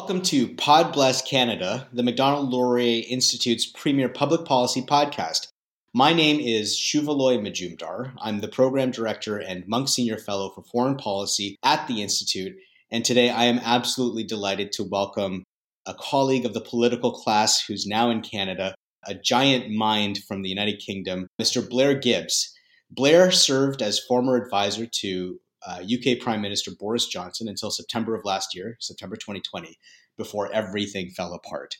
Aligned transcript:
Welcome 0.00 0.22
to 0.22 0.48
Pod 0.54 0.94
Bless 0.94 1.20
Canada, 1.20 1.86
the 1.92 2.02
Macdonald 2.02 2.48
Laurier 2.48 3.04
Institute's 3.06 3.66
premier 3.66 4.08
public 4.08 4.46
policy 4.46 4.80
podcast. 4.80 5.48
My 5.92 6.14
name 6.14 6.40
is 6.40 6.74
Shuvaloy 6.74 7.38
Majumdar. 7.38 8.14
I'm 8.18 8.40
the 8.40 8.48
program 8.48 8.92
director 8.92 9.36
and 9.36 9.68
Munk 9.68 9.88
Senior 9.88 10.16
Fellow 10.16 10.52
for 10.54 10.62
Foreign 10.62 10.96
Policy 10.96 11.58
at 11.62 11.86
the 11.86 12.00
Institute. 12.00 12.56
And 12.90 13.04
today 13.04 13.28
I 13.28 13.44
am 13.44 13.60
absolutely 13.62 14.24
delighted 14.24 14.72
to 14.72 14.84
welcome 14.84 15.44
a 15.86 15.92
colleague 15.92 16.46
of 16.46 16.54
the 16.54 16.62
political 16.62 17.12
class 17.12 17.62
who's 17.62 17.86
now 17.86 18.08
in 18.08 18.22
Canada, 18.22 18.74
a 19.06 19.14
giant 19.14 19.70
mind 19.70 20.20
from 20.26 20.40
the 20.40 20.48
United 20.48 20.78
Kingdom, 20.78 21.26
Mr. 21.38 21.68
Blair 21.68 21.94
Gibbs. 21.94 22.50
Blair 22.90 23.30
served 23.30 23.82
as 23.82 24.00
former 24.00 24.36
advisor 24.36 24.86
to 25.02 25.38
uh, 25.66 25.82
UK 25.82 26.18
Prime 26.20 26.40
Minister 26.40 26.70
Boris 26.78 27.06
Johnson 27.06 27.48
until 27.48 27.70
September 27.70 28.14
of 28.14 28.24
last 28.24 28.54
year, 28.54 28.76
September 28.80 29.16
2020, 29.16 29.78
before 30.16 30.52
everything 30.52 31.10
fell 31.10 31.32
apart. 31.32 31.76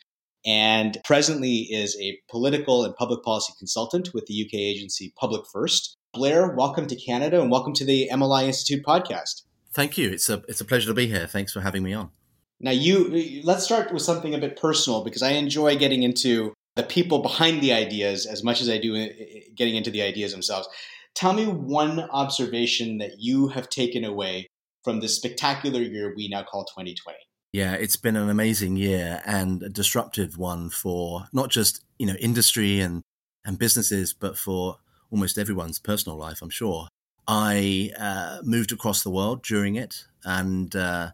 And 0.46 0.98
presently 1.04 1.68
is 1.70 1.98
a 2.00 2.18
political 2.30 2.84
and 2.84 2.94
public 2.96 3.22
policy 3.22 3.52
consultant 3.58 4.14
with 4.14 4.26
the 4.26 4.42
UK 4.42 4.54
agency 4.54 5.12
Public 5.16 5.42
First. 5.52 5.96
Blair, 6.14 6.54
welcome 6.56 6.86
to 6.86 6.96
Canada 6.96 7.40
and 7.40 7.50
welcome 7.50 7.74
to 7.74 7.84
the 7.84 8.08
MLI 8.10 8.44
Institute 8.44 8.84
podcast. 8.84 9.42
Thank 9.72 9.98
you. 9.98 10.10
It's 10.10 10.28
a 10.28 10.42
it's 10.48 10.60
a 10.60 10.64
pleasure 10.64 10.88
to 10.88 10.94
be 10.94 11.06
here. 11.06 11.26
Thanks 11.26 11.52
for 11.52 11.60
having 11.60 11.82
me 11.82 11.92
on. 11.92 12.10
Now, 12.58 12.72
you 12.72 13.42
let's 13.44 13.64
start 13.64 13.92
with 13.92 14.02
something 14.02 14.34
a 14.34 14.38
bit 14.38 14.56
personal 14.56 15.04
because 15.04 15.22
I 15.22 15.32
enjoy 15.32 15.76
getting 15.76 16.02
into 16.02 16.54
the 16.76 16.82
people 16.82 17.20
behind 17.20 17.60
the 17.60 17.72
ideas 17.72 18.26
as 18.26 18.42
much 18.42 18.60
as 18.60 18.68
I 18.68 18.78
do 18.78 18.96
uh, 18.96 19.08
getting 19.54 19.76
into 19.76 19.90
the 19.90 20.02
ideas 20.02 20.32
themselves. 20.32 20.68
Tell 21.14 21.32
me 21.32 21.46
one 21.46 22.00
observation 22.00 22.98
that 22.98 23.18
you 23.18 23.48
have 23.48 23.68
taken 23.68 24.04
away 24.04 24.48
from 24.84 25.00
this 25.00 25.16
spectacular 25.16 25.80
year 25.80 26.14
we 26.16 26.28
now 26.28 26.42
call 26.42 26.64
2020. 26.64 27.18
Yeah, 27.52 27.74
it's 27.74 27.96
been 27.96 28.16
an 28.16 28.30
amazing 28.30 28.76
year 28.76 29.22
and 29.26 29.62
a 29.62 29.68
disruptive 29.68 30.38
one 30.38 30.70
for 30.70 31.24
not 31.32 31.50
just, 31.50 31.82
you 31.98 32.06
know, 32.06 32.14
industry 32.14 32.80
and, 32.80 33.02
and 33.44 33.58
businesses, 33.58 34.12
but 34.12 34.38
for 34.38 34.76
almost 35.10 35.36
everyone's 35.36 35.78
personal 35.78 36.16
life, 36.16 36.42
I'm 36.42 36.50
sure. 36.50 36.88
I 37.26 37.90
uh, 37.98 38.38
moved 38.42 38.72
across 38.72 39.02
the 39.02 39.10
world 39.10 39.42
during 39.42 39.74
it 39.74 40.04
and 40.24 40.74
uh, 40.74 41.10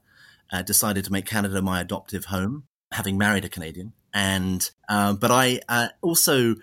uh, 0.53 0.63
decided 0.63 1.05
to 1.07 1.13
make 1.13 1.27
Canada 1.27 1.63
my 1.63 1.81
adoptive 1.81 2.27
home, 2.27 2.65
having 2.92 3.17
married 3.19 3.45
a 3.45 3.48
Canadian. 3.48 3.95
And 4.13 4.70
uh, 4.89 5.15
but 5.15 5.31
I 5.31 5.61
uh, 5.69 5.89
also 6.03 6.57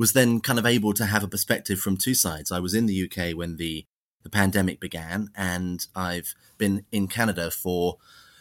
was 0.00 0.14
then 0.14 0.40
kind 0.40 0.58
of 0.58 0.64
able 0.64 0.94
to 0.94 1.04
have 1.04 1.22
a 1.22 1.28
perspective 1.28 1.78
from 1.78 1.98
two 1.98 2.14
sides. 2.14 2.50
I 2.50 2.58
was 2.58 2.72
in 2.72 2.86
the 2.86 3.04
UK 3.04 3.36
when 3.36 3.56
the 3.56 3.84
the 4.22 4.30
pandemic 4.30 4.80
began, 4.80 5.28
and 5.34 5.86
I've 5.94 6.34
been 6.56 6.86
in 6.90 7.06
Canada 7.06 7.50
for 7.50 7.98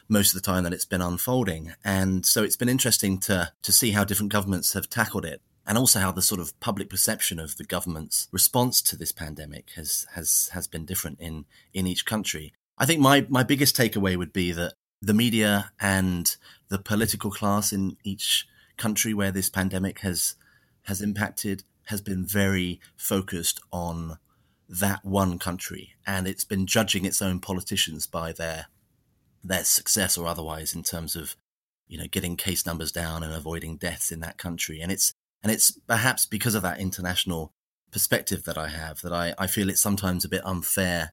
most 0.07 0.33
of 0.33 0.41
the 0.41 0.45
time 0.45 0.63
that 0.63 0.73
it's 0.73 0.85
been 0.85 1.01
unfolding. 1.01 1.73
And 1.83 2.25
so 2.25 2.43
it's 2.43 2.55
been 2.55 2.69
interesting 2.69 3.19
to 3.27 3.51
to 3.61 3.71
see 3.73 3.91
how 3.91 4.05
different 4.05 4.31
governments 4.31 4.71
have 4.71 4.89
tackled 4.89 5.25
it 5.25 5.41
and 5.67 5.77
also 5.77 5.99
how 5.99 6.13
the 6.13 6.21
sort 6.21 6.39
of 6.39 6.57
public 6.61 6.89
perception 6.89 7.39
of 7.39 7.57
the 7.57 7.65
government's 7.65 8.29
response 8.31 8.81
to 8.83 8.95
this 8.95 9.11
pandemic 9.11 9.71
has 9.75 10.07
has 10.13 10.49
has 10.53 10.65
been 10.65 10.85
different 10.85 11.19
in 11.19 11.43
in 11.73 11.85
each 11.85 12.05
country. 12.05 12.53
I 12.77 12.85
think 12.85 13.01
my 13.01 13.27
my 13.27 13.43
biggest 13.43 13.75
takeaway 13.75 14.15
would 14.15 14.31
be 14.31 14.53
that 14.53 14.75
the 15.01 15.13
media 15.13 15.71
and 15.81 16.35
the 16.69 16.79
political 16.79 17.31
class 17.31 17.73
in 17.73 17.97
each 18.05 18.47
country 18.77 19.13
where 19.13 19.31
this 19.31 19.49
pandemic 19.49 19.99
has 19.99 20.35
has 20.89 21.01
impacted 21.01 21.63
has 21.85 22.01
been 22.01 22.25
very 22.25 22.79
focused 22.97 23.61
on 23.71 24.17
that 24.67 25.03
one 25.03 25.39
country 25.39 25.95
and 26.05 26.27
it's 26.27 26.43
been 26.43 26.67
judging 26.67 27.05
its 27.05 27.21
own 27.21 27.39
politicians 27.39 28.05
by 28.05 28.31
their 28.31 28.67
their 29.43 29.63
success 29.63 30.17
or 30.17 30.27
otherwise 30.27 30.75
in 30.75 30.83
terms 30.83 31.15
of 31.15 31.35
you 31.87 31.97
know 31.97 32.07
getting 32.11 32.35
case 32.35 32.65
numbers 32.65 32.91
down 32.91 33.23
and 33.23 33.33
avoiding 33.33 33.77
deaths 33.77 34.11
in 34.11 34.19
that 34.19 34.37
country. 34.37 34.81
And 34.81 34.91
it's 34.91 35.13
and 35.41 35.51
it's 35.51 35.71
perhaps 35.87 36.25
because 36.25 36.55
of 36.55 36.63
that 36.63 36.79
international 36.79 37.51
perspective 37.91 38.43
that 38.43 38.57
I 38.57 38.69
have 38.69 39.01
that 39.01 39.13
I, 39.13 39.33
I 39.37 39.47
feel 39.47 39.69
it's 39.69 39.81
sometimes 39.81 40.25
a 40.25 40.29
bit 40.29 40.45
unfair 40.45 41.11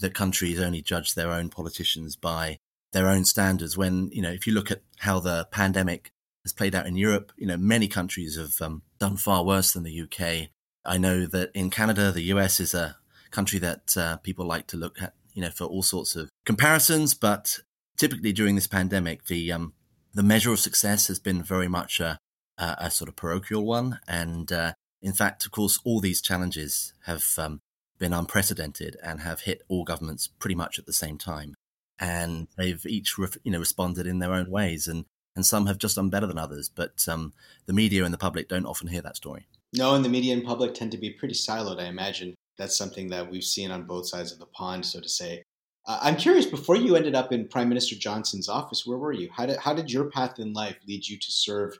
that 0.00 0.14
countries 0.14 0.60
only 0.60 0.82
judge 0.82 1.14
their 1.14 1.32
own 1.32 1.48
politicians 1.48 2.16
by 2.16 2.58
their 2.92 3.08
own 3.08 3.24
standards 3.24 3.76
when 3.76 4.10
you 4.12 4.22
know 4.22 4.30
if 4.30 4.46
you 4.46 4.52
look 4.52 4.70
at 4.70 4.82
how 4.98 5.20
the 5.20 5.46
pandemic 5.50 6.12
has 6.48 6.52
played 6.54 6.74
out 6.74 6.86
in 6.86 6.96
Europe. 6.96 7.32
You 7.36 7.46
know, 7.46 7.56
many 7.56 7.88
countries 7.88 8.36
have 8.36 8.60
um, 8.60 8.82
done 8.98 9.16
far 9.16 9.44
worse 9.44 9.72
than 9.72 9.82
the 9.82 10.00
UK. 10.02 10.48
I 10.84 10.96
know 10.96 11.26
that 11.26 11.50
in 11.54 11.68
Canada, 11.70 12.10
the 12.10 12.32
US 12.34 12.58
is 12.58 12.72
a 12.72 12.96
country 13.30 13.58
that 13.58 13.96
uh, 13.96 14.16
people 14.16 14.46
like 14.46 14.66
to 14.68 14.78
look 14.78 15.02
at, 15.02 15.12
you 15.34 15.42
know, 15.42 15.50
for 15.50 15.64
all 15.64 15.82
sorts 15.82 16.16
of 16.16 16.30
comparisons. 16.46 17.12
But 17.12 17.58
typically 17.98 18.32
during 18.32 18.54
this 18.54 18.66
pandemic, 18.66 19.26
the 19.26 19.52
um, 19.52 19.74
the 20.14 20.22
measure 20.22 20.52
of 20.52 20.58
success 20.58 21.08
has 21.08 21.18
been 21.18 21.42
very 21.42 21.68
much 21.68 22.00
a, 22.00 22.18
a, 22.56 22.76
a 22.78 22.90
sort 22.90 23.08
of 23.08 23.16
parochial 23.16 23.66
one. 23.66 24.00
And 24.08 24.50
uh, 24.50 24.72
in 25.02 25.12
fact, 25.12 25.44
of 25.44 25.52
course, 25.52 25.78
all 25.84 26.00
these 26.00 26.22
challenges 26.22 26.94
have 27.04 27.24
um, 27.36 27.60
been 27.98 28.14
unprecedented 28.14 28.96
and 29.02 29.20
have 29.20 29.42
hit 29.42 29.62
all 29.68 29.84
governments 29.84 30.26
pretty 30.26 30.54
much 30.54 30.78
at 30.78 30.86
the 30.86 30.92
same 30.92 31.18
time. 31.18 31.54
And 32.00 32.48
they've 32.56 32.84
each, 32.86 33.14
you 33.18 33.52
know, 33.52 33.58
responded 33.58 34.06
in 34.06 34.20
their 34.20 34.32
own 34.32 34.50
ways. 34.50 34.88
And 34.88 35.04
and 35.38 35.46
some 35.46 35.66
have 35.66 35.78
just 35.78 35.94
done 35.94 36.10
better 36.10 36.26
than 36.26 36.36
others. 36.36 36.68
But 36.68 37.06
um, 37.06 37.32
the 37.66 37.72
media 37.72 38.04
and 38.04 38.12
the 38.12 38.18
public 38.18 38.48
don't 38.48 38.66
often 38.66 38.88
hear 38.88 39.02
that 39.02 39.14
story. 39.14 39.46
No, 39.72 39.94
and 39.94 40.04
the 40.04 40.08
media 40.08 40.34
and 40.34 40.44
public 40.44 40.74
tend 40.74 40.90
to 40.90 40.98
be 40.98 41.10
pretty 41.10 41.34
siloed. 41.34 41.78
I 41.78 41.84
imagine 41.84 42.34
that's 42.58 42.76
something 42.76 43.08
that 43.10 43.30
we've 43.30 43.44
seen 43.44 43.70
on 43.70 43.84
both 43.84 44.08
sides 44.08 44.32
of 44.32 44.40
the 44.40 44.46
pond, 44.46 44.84
so 44.84 45.00
to 45.00 45.08
say. 45.08 45.44
Uh, 45.86 46.00
I'm 46.02 46.16
curious. 46.16 46.44
Before 46.44 46.74
you 46.74 46.96
ended 46.96 47.14
up 47.14 47.30
in 47.30 47.46
Prime 47.46 47.68
Minister 47.68 47.94
Johnson's 47.94 48.48
office, 48.48 48.84
where 48.84 48.98
were 48.98 49.12
you? 49.12 49.28
How 49.32 49.46
did 49.46 49.58
how 49.58 49.74
did 49.74 49.92
your 49.92 50.10
path 50.10 50.40
in 50.40 50.52
life 50.52 50.76
lead 50.88 51.06
you 51.06 51.16
to 51.16 51.30
serve 51.30 51.78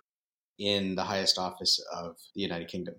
in 0.56 0.94
the 0.94 1.02
highest 1.02 1.36
office 1.36 1.84
of 1.92 2.16
the 2.36 2.42
United 2.42 2.68
Kingdom? 2.68 2.94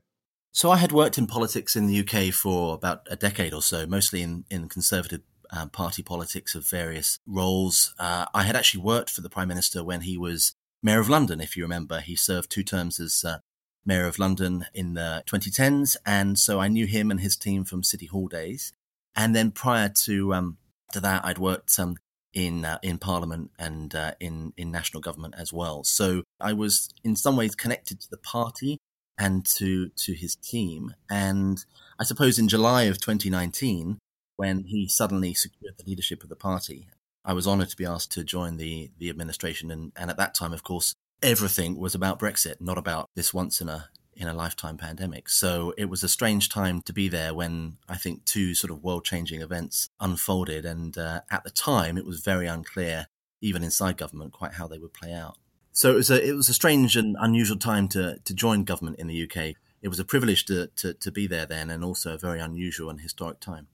So 0.52 0.72
I 0.72 0.76
had 0.76 0.92
worked 0.92 1.18
in 1.18 1.26
politics 1.26 1.78
in 1.78 1.88
the 1.88 2.00
UK 2.02 2.34
for 2.34 2.74
about 2.74 3.08
a 3.10 3.16
decade 3.16 3.54
or 3.54 3.62
so, 3.62 3.86
mostly 3.86 4.22
in, 4.22 4.44
in 4.52 4.68
conservative 4.68 5.22
uh, 5.52 5.68
party 5.68 6.04
politics 6.04 6.56
of 6.56 6.68
various 6.68 7.20
roles. 7.26 7.94
Uh, 8.00 8.26
I 8.34 8.44
had 8.44 8.56
actually 8.56 8.84
worked 8.84 9.10
for 9.10 9.22
the 9.22 9.30
Prime 9.30 9.48
Minister 9.48 9.84
when 9.84 10.02
he 10.02 10.18
was 10.18 10.54
Mayor 10.82 11.00
of 11.00 11.10
London, 11.10 11.42
if 11.42 11.58
you 11.58 11.64
remember. 11.64 12.00
He 12.00 12.16
served 12.16 12.50
two 12.50 12.64
terms 12.64 13.00
as 13.00 13.24
uh, 13.26 13.40
Mayor 13.86 14.06
of 14.06 14.20
London 14.20 14.66
in 14.74 14.94
the 14.94 15.24
2010s, 15.28 15.96
and 16.06 16.38
so 16.38 16.60
I 16.60 16.68
knew 16.68 16.86
him 16.86 17.12
and 17.12 17.20
his 17.20 17.36
team 17.36 17.64
from 17.64 17.84
City 17.84 18.06
Hall 18.06 18.28
days. 18.28 18.74
And 19.16 19.36
then 19.36 19.52
prior 19.52 19.90
to 20.04 20.34
um, 20.34 20.58
to 20.94 21.00
that, 21.02 21.26
I'd 21.26 21.38
worked 21.38 21.78
um, 21.80 21.98
in 22.34 22.66
uh, 22.66 22.78
in 22.82 22.98
Parliament 22.98 23.52
and 23.58 23.94
uh, 23.96 24.14
in 24.20 24.54
in 24.58 24.72
national 24.72 25.02
government 25.02 25.36
as 25.38 25.52
well. 25.52 25.84
So 25.84 26.24
I 26.40 26.54
was 26.54 26.94
in 27.04 27.16
some 27.16 27.36
ways 27.36 27.56
connected 27.56 28.00
to 28.02 28.10
the 28.10 28.18
party 28.18 28.78
and 29.18 29.46
to 29.58 29.90
to 29.90 30.14
his 30.14 30.36
team. 30.36 30.94
And 31.10 31.64
I 32.00 32.04
suppose 32.04 32.40
in 32.40 32.48
July 32.48 32.84
of 32.84 33.00
2019, 33.00 34.00
when 34.40 34.64
he 34.64 34.88
suddenly 34.88 35.34
secured 35.34 35.76
the 35.78 35.84
leadership 35.86 36.24
of 36.24 36.30
the 36.30 36.36
party. 36.50 36.88
I 37.26 37.34
was 37.34 37.46
honoured 37.46 37.68
to 37.72 37.76
be 37.76 37.86
asked 37.86 38.14
to 38.14 38.24
join 38.24 38.56
the 38.56 38.90
the 38.98 39.10
administration, 39.10 39.70
and, 39.70 39.92
and 39.98 40.10
at 40.10 40.16
that 40.16 40.34
time, 40.34 40.54
of 40.54 40.64
course, 40.64 40.96
everything 41.22 41.78
was 41.78 41.94
about 41.94 42.20
Brexit, 42.20 42.62
not 42.62 42.78
about 42.78 43.10
this 43.16 43.34
once 43.34 43.60
in 43.60 43.68
a 43.68 43.90
in 44.16 44.30
a 44.30 44.34
lifetime 44.34 44.78
pandemic. 44.78 45.28
So 45.28 45.74
it 45.78 45.90
was 45.90 46.04
a 46.04 46.08
strange 46.08 46.48
time 46.48 46.82
to 46.84 46.94
be 46.94 47.10
there 47.10 47.34
when 47.34 47.78
I 47.90 47.98
think 47.98 48.24
two 48.24 48.56
sort 48.56 48.72
of 48.72 48.82
world 48.82 49.04
changing 49.04 49.42
events 49.42 49.90
unfolded, 50.00 50.64
and 50.64 50.98
uh, 50.98 51.20
at 51.30 51.44
the 51.44 51.52
time, 51.52 51.98
it 51.98 52.06
was 52.06 52.22
very 52.22 52.48
unclear, 52.48 53.08
even 53.42 53.62
inside 53.62 53.98
government, 53.98 54.32
quite 54.32 54.54
how 54.54 54.68
they 54.68 54.80
would 54.80 54.94
play 54.94 55.12
out. 55.12 55.38
So 55.74 55.92
it 55.92 55.96
was 55.96 56.10
a 56.10 56.26
it 56.26 56.34
was 56.34 56.48
a 56.48 56.54
strange 56.54 56.96
and 56.96 57.18
unusual 57.20 57.58
time 57.58 57.90
to 57.90 58.20
to 58.24 58.34
join 58.34 58.64
government 58.64 59.00
in 59.00 59.08
the 59.08 59.22
UK. 59.24 59.56
It 59.82 59.90
was 59.90 60.00
a 60.00 60.06
privilege 60.06 60.46
to, 60.46 60.68
to, 60.78 60.94
to 60.94 61.12
be 61.12 61.28
there 61.28 61.46
then, 61.46 61.70
and 61.70 61.84
also 61.84 62.14
a 62.14 62.18
very 62.18 62.40
unusual 62.40 62.90
and 62.90 63.00
historic 63.02 63.40
time. 63.40 63.68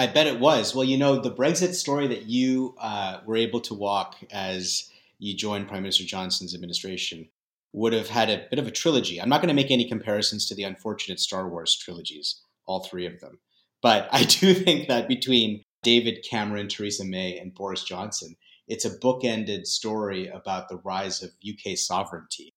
I 0.00 0.06
bet 0.06 0.26
it 0.26 0.40
was. 0.40 0.74
Well, 0.74 0.84
you 0.84 0.96
know, 0.96 1.20
the 1.20 1.30
Brexit 1.30 1.74
story 1.74 2.06
that 2.06 2.22
you 2.22 2.74
uh, 2.80 3.18
were 3.26 3.36
able 3.36 3.60
to 3.60 3.74
walk 3.74 4.16
as 4.30 4.90
you 5.18 5.36
joined 5.36 5.68
Prime 5.68 5.82
Minister 5.82 6.04
Johnson's 6.04 6.54
administration 6.54 7.28
would 7.74 7.92
have 7.92 8.08
had 8.08 8.30
a 8.30 8.46
bit 8.48 8.58
of 8.58 8.66
a 8.66 8.70
trilogy. 8.70 9.20
I'm 9.20 9.28
not 9.28 9.42
going 9.42 9.50
to 9.50 9.62
make 9.62 9.70
any 9.70 9.86
comparisons 9.86 10.46
to 10.46 10.54
the 10.54 10.62
unfortunate 10.62 11.20
Star 11.20 11.50
Wars 11.50 11.76
trilogies, 11.76 12.40
all 12.64 12.82
three 12.82 13.04
of 13.04 13.20
them. 13.20 13.40
But 13.82 14.08
I 14.10 14.24
do 14.24 14.54
think 14.64 14.88
that 14.88 15.06
between 15.06 15.64
David 15.82 16.24
Cameron, 16.28 16.68
Theresa 16.68 17.04
May, 17.04 17.38
and 17.38 17.54
Boris 17.54 17.84
Johnson, 17.84 18.36
it's 18.66 18.86
a 18.86 18.98
bookended 18.98 19.66
story 19.66 20.28
about 20.28 20.70
the 20.70 20.78
rise 20.78 21.22
of 21.22 21.32
UK 21.46 21.76
sovereignty. 21.76 22.54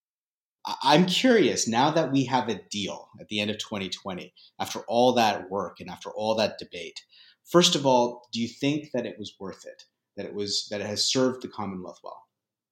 I'm 0.82 1.08
curious 1.08 1.68
now 1.68 1.92
that 1.92 2.14
we 2.14 2.24
have 2.24 2.48
a 2.48 2.62
deal 2.72 3.10
at 3.20 3.28
the 3.28 3.42
end 3.42 3.52
of 3.52 3.58
2020, 3.58 4.34
after 4.62 4.80
all 4.88 5.12
that 5.16 5.50
work 5.50 5.82
and 5.82 5.90
after 5.90 6.10
all 6.10 6.36
that 6.36 6.58
debate, 6.58 7.02
First 7.46 7.76
of 7.76 7.86
all, 7.86 8.28
do 8.32 8.42
you 8.42 8.48
think 8.48 8.92
that 8.94 9.06
it 9.06 9.18
was 9.20 9.36
worth 9.40 9.66
it? 9.66 9.84
That 10.16 10.26
it 10.26 10.34
was 10.34 10.68
that 10.70 10.82
it 10.82 10.88
has 10.88 11.04
served 11.12 11.42
the 11.42 11.48
Commonwealth 11.48 12.00
well? 12.04 12.24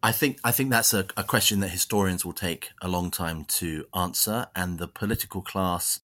I 0.03 0.12
think 0.12 0.39
I 0.44 0.51
think 0.51 0.69
that's 0.69 0.94
a, 0.94 1.06
a 1.15 1.23
question 1.23 1.59
that 1.59 1.69
historians 1.69 2.25
will 2.25 2.33
take 2.33 2.69
a 2.81 2.88
long 2.88 3.12
time 3.12 3.45
to 3.45 3.85
answer, 3.95 4.47
and 4.56 4.79
the 4.79 4.88
political 4.88 5.41
class 5.41 6.00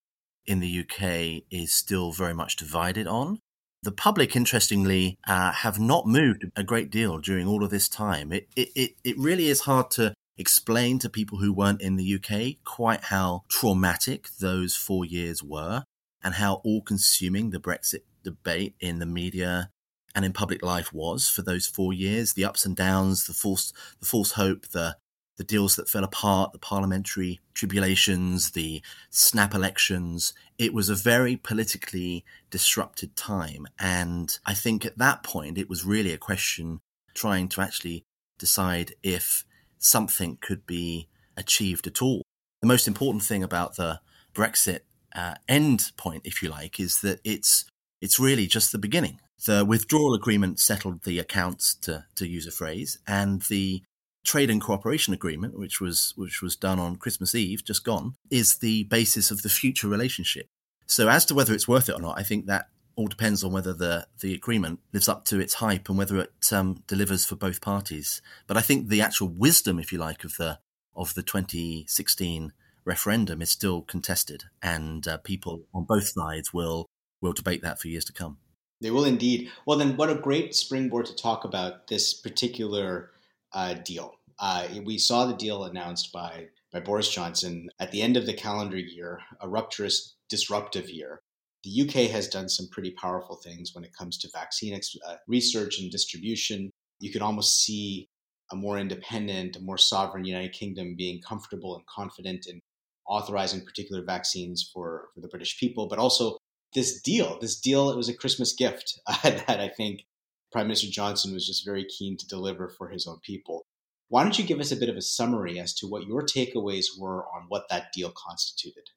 in 0.46 0.60
the 0.60 0.80
UK 0.80 1.44
is 1.52 1.74
still 1.74 2.12
very 2.12 2.34
much 2.34 2.56
divided 2.56 3.08
on. 3.08 3.40
the 3.84 3.92
public, 3.92 4.36
interestingly, 4.36 5.18
uh, 5.28 5.52
have 5.52 5.80
not 5.80 6.08
moved 6.08 6.46
a 6.56 6.64
great 6.64 6.90
deal 6.90 7.20
during 7.20 7.48
all 7.48 7.64
of 7.64 7.70
this 7.70 7.88
time. 7.88 8.34
It, 8.34 8.48
it, 8.56 8.70
it, 8.76 8.92
it 9.04 9.18
really 9.18 9.48
is 9.48 9.62
hard 9.62 9.92
to 9.92 10.14
explain 10.38 11.00
to 11.00 11.10
people 11.10 11.38
who 11.38 11.54
weren't 11.54 11.82
in 11.82 11.96
the 11.96 12.16
UK 12.16 12.64
quite 12.64 13.06
how 13.06 13.44
traumatic 13.50 14.30
those 14.40 14.76
four 14.76 15.06
years 15.06 15.44
were 15.44 15.84
and 16.24 16.36
how 16.36 16.56
all 16.66 16.82
consuming 16.82 17.52
the 17.52 17.60
Brexit 17.60 18.02
debate 18.32 18.76
in 18.80 19.00
the 19.00 19.06
media 19.06 19.70
and 20.14 20.26
in 20.26 20.34
public 20.34 20.64
life 20.64 20.92
was 20.92 21.30
for 21.30 21.44
those 21.44 21.68
four 21.68 21.94
years. 21.94 22.34
The 22.34 22.46
ups 22.46 22.66
and 22.66 22.76
downs 22.76 23.28
the 23.28 23.34
false 23.34 23.72
the 24.00 24.06
false 24.06 24.32
hope 24.32 24.68
the 24.70 24.98
the 25.38 25.44
deals 25.44 25.76
that 25.76 25.88
fell 25.88 26.04
apart 26.04 26.52
the 26.52 26.58
parliamentary 26.58 27.40
tribulations 27.54 28.52
the 28.52 28.82
snap 29.12 29.54
elections. 29.54 30.34
It 30.58 30.74
was 30.74 30.90
a 30.90 30.96
very 30.96 31.36
politically 31.38 32.26
disrupted 32.50 33.16
time. 33.16 33.68
And 33.80 34.38
i 34.46 34.54
think 34.54 34.86
at 34.86 34.98
that 34.98 35.24
point 35.24 35.58
it 35.58 35.70
was 35.70 35.86
really 35.86 36.14
a 36.14 36.18
question 36.18 36.80
trying 37.14 37.48
to 37.50 37.62
actually 37.62 38.04
decide 38.40 38.94
if 39.04 39.46
something 39.78 40.38
could 40.42 40.66
be 40.66 41.08
achieved 41.36 41.86
at 41.88 42.02
all. 42.02 42.24
The 42.62 42.68
most 42.68 42.88
important 42.88 43.24
thing 43.24 43.44
about 43.44 43.76
the 43.76 44.02
brexit 44.34 44.82
uh, 45.16 45.36
end 45.48 45.92
point 45.98 46.22
if 46.26 46.42
you 46.42 46.50
like 46.50 46.80
is 46.80 47.02
that 47.02 47.20
it's 47.24 47.66
it's 48.02 48.20
really 48.20 48.48
just 48.48 48.72
the 48.72 48.78
beginning 48.78 49.20
the 49.46 49.64
withdrawal 49.64 50.14
agreement 50.14 50.60
settled 50.60 51.04
the 51.04 51.20
accounts, 51.20 51.76
to, 51.76 52.06
to 52.16 52.28
use 52.28 52.48
a 52.48 52.52
phrase, 52.52 52.98
and 53.08 53.44
the 53.44 53.84
trade 54.26 54.50
and 54.50 54.62
cooperation 54.62 55.14
agreement, 55.14 55.58
which 55.58 55.80
was 55.80 56.14
which 56.18 56.42
was 56.42 56.56
done 56.56 56.80
on 56.80 56.96
Christmas 56.96 57.36
Eve, 57.36 57.64
just 57.64 57.84
gone, 57.84 58.16
is 58.30 58.58
the 58.58 58.84
basis 58.86 59.32
of 59.32 59.44
the 59.44 59.50
future 59.50 59.88
relationship. 59.88 60.48
So, 60.86 61.08
as 61.08 61.26
to 61.26 61.36
whether 61.36 61.54
it's 61.54 61.68
worth 61.68 61.90
it 61.90 61.96
or 61.96 62.02
not, 62.02 62.18
I 62.18 62.24
think 62.24 62.48
that 62.48 62.68
all 62.96 63.08
depends 63.08 63.44
on 63.44 63.52
whether 63.52 63.74
the 63.74 64.08
the 64.22 64.34
agreement 64.34 64.80
lives 64.92 65.08
up 65.08 65.24
to 65.26 65.40
its 65.40 65.56
hype 65.56 65.88
and 65.88 65.98
whether 65.98 66.20
it 66.20 66.52
um, 66.52 66.84
delivers 66.88 67.26
for 67.26 67.36
both 67.36 67.62
parties. 67.62 68.22
But 68.48 68.58
I 68.58 68.62
think 68.62 68.88
the 68.88 69.02
actual 69.02 69.28
wisdom, 69.28 69.80
if 69.80 69.92
you 69.92 70.00
like, 70.00 70.24
of 70.24 70.38
the 70.38 70.60
of 70.96 71.14
the 71.14 71.22
2016 71.22 72.54
referendum 72.86 73.42
is 73.42 73.52
still 73.52 73.82
contested, 73.84 74.46
and 74.64 75.08
uh, 75.08 75.18
people 75.18 75.66
on 75.76 75.84
both 75.84 76.08
sides 76.08 76.52
will 76.52 76.88
will 77.22 77.34
debate 77.34 77.62
that 77.64 77.80
for 77.80 77.88
years 77.88 78.06
to 78.06 78.14
come. 78.14 78.38
They 78.82 78.92
will 78.92 79.06
indeed. 79.06 79.50
Well, 79.66 79.78
then, 79.78 79.98
what 79.98 80.10
a 80.10 80.16
great 80.16 80.56
springboard 80.56 81.08
to 81.08 81.16
talk 81.16 81.44
about 81.46 81.88
this 81.88 82.14
particular 82.14 83.12
uh, 83.54 83.76
deal. 83.76 84.16
Uh, 84.40 84.68
we 84.86 85.00
saw 85.00 85.26
the 85.26 85.36
deal 85.36 85.64
announced 85.64 86.12
by 86.12 86.50
by 86.72 86.80
Boris 86.80 87.10
Johnson 87.10 87.70
at 87.80 87.92
the 87.92 88.02
end 88.02 88.18
of 88.18 88.26
the 88.26 88.34
calendar 88.34 88.78
year, 88.78 89.20
a 89.42 89.48
rupturous, 89.48 90.14
disruptive 90.30 90.90
year. 90.90 91.22
The 91.64 91.82
UK 91.82 92.10
has 92.12 92.28
done 92.28 92.50
some 92.50 92.68
pretty 92.72 92.92
powerful 92.92 93.38
things 93.38 93.74
when 93.74 93.84
it 93.84 93.96
comes 93.98 94.18
to 94.20 94.30
vaccine 94.34 94.74
ex- 94.74 94.96
uh, 95.08 95.16
research 95.28 95.80
and 95.80 95.92
distribution. 95.92 96.70
You 97.00 97.12
can 97.12 97.22
almost 97.22 97.64
see 97.64 98.10
a 98.52 98.56
more 98.56 98.78
independent, 98.78 99.56
a 99.56 99.62
more 99.62 99.78
sovereign 99.78 100.26
United 100.26 100.54
Kingdom 100.54 100.96
being 100.98 101.22
comfortable 101.22 101.76
and 101.76 101.86
confident 101.88 102.48
in 102.48 102.62
authorizing 103.08 103.66
particular 103.66 104.04
vaccines 104.04 104.70
for, 104.74 105.10
for 105.14 105.22
the 105.22 105.28
British 105.30 105.60
people, 105.60 105.88
but 105.88 106.00
also 106.00 106.38
this 106.74 107.02
deal. 107.02 107.38
This 107.40 107.60
deal, 107.60 107.90
it 107.90 107.98
was 107.98 108.10
a 108.10 108.14
Christmas 108.14 108.54
gift 108.54 109.00
uh, 109.08 109.18
that 109.24 109.60
I 109.60 109.70
think 109.70 110.06
Prime 110.52 110.68
Minister 110.68 110.88
Johnson 110.90 111.34
was 111.34 111.46
just 111.46 111.66
very 111.66 111.86
keen 111.86 112.18
to 112.18 112.28
deliver 112.28 112.70
for 112.70 112.90
his 112.90 113.08
own 113.08 113.20
people. 113.22 113.66
Why 114.10 114.24
don't 114.24 114.40
you 114.40 114.46
give 114.46 114.60
us 114.60 114.72
a 114.72 114.78
bit 114.78 114.90
of 114.90 114.96
a 114.96 115.02
summary 115.02 115.60
as 115.60 115.74
to 115.76 115.88
what 115.88 116.08
your 116.08 116.22
takeaways 116.22 116.98
were 116.98 117.26
on 117.36 117.46
what 117.50 117.68
that 117.70 117.92
deal 117.94 118.12
constituted? 118.16 118.90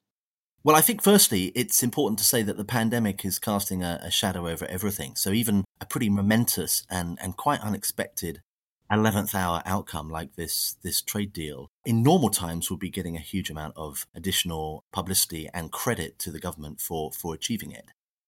Well, 0.63 0.77
I 0.77 0.83
think 0.83 1.03
firstly, 1.03 1.47
it's 1.55 1.83
important 1.83 2.19
to 2.19 2.25
say 2.25 2.43
that 2.43 2.59
the 2.59 2.67
pandemic 2.67 3.25
is 3.25 3.39
casting 3.39 3.83
a, 3.83 3.99
a 4.03 4.11
shadow 4.11 4.47
over 4.47 4.67
everything. 4.67 5.17
So 5.17 5.31
even 5.31 5.65
a 5.81 5.87
pretty 5.87 6.11
momentous 6.11 6.85
and, 6.91 7.19
and 7.21 7.37
quite 7.37 7.61
unexpected 7.61 8.43
11th 8.91 9.35
hour 9.35 9.63
outcome 9.65 10.09
like 10.09 10.35
this 10.35 10.77
this 10.83 11.01
trade 11.01 11.33
deal 11.33 11.71
in 11.85 12.03
normal 12.03 12.31
times 12.31 12.71
would 12.71 12.81
be 12.81 12.91
getting 12.91 13.17
a 13.17 13.21
huge 13.21 13.49
amount 13.51 13.75
of 13.77 14.07
additional 14.15 14.85
publicity 14.93 15.49
and 15.55 15.71
credit 15.71 16.19
to 16.19 16.31
the 16.31 16.41
government 16.41 16.81
for 16.81 17.13
for 17.13 17.35
achieving 17.35 17.71
it. 17.71 17.87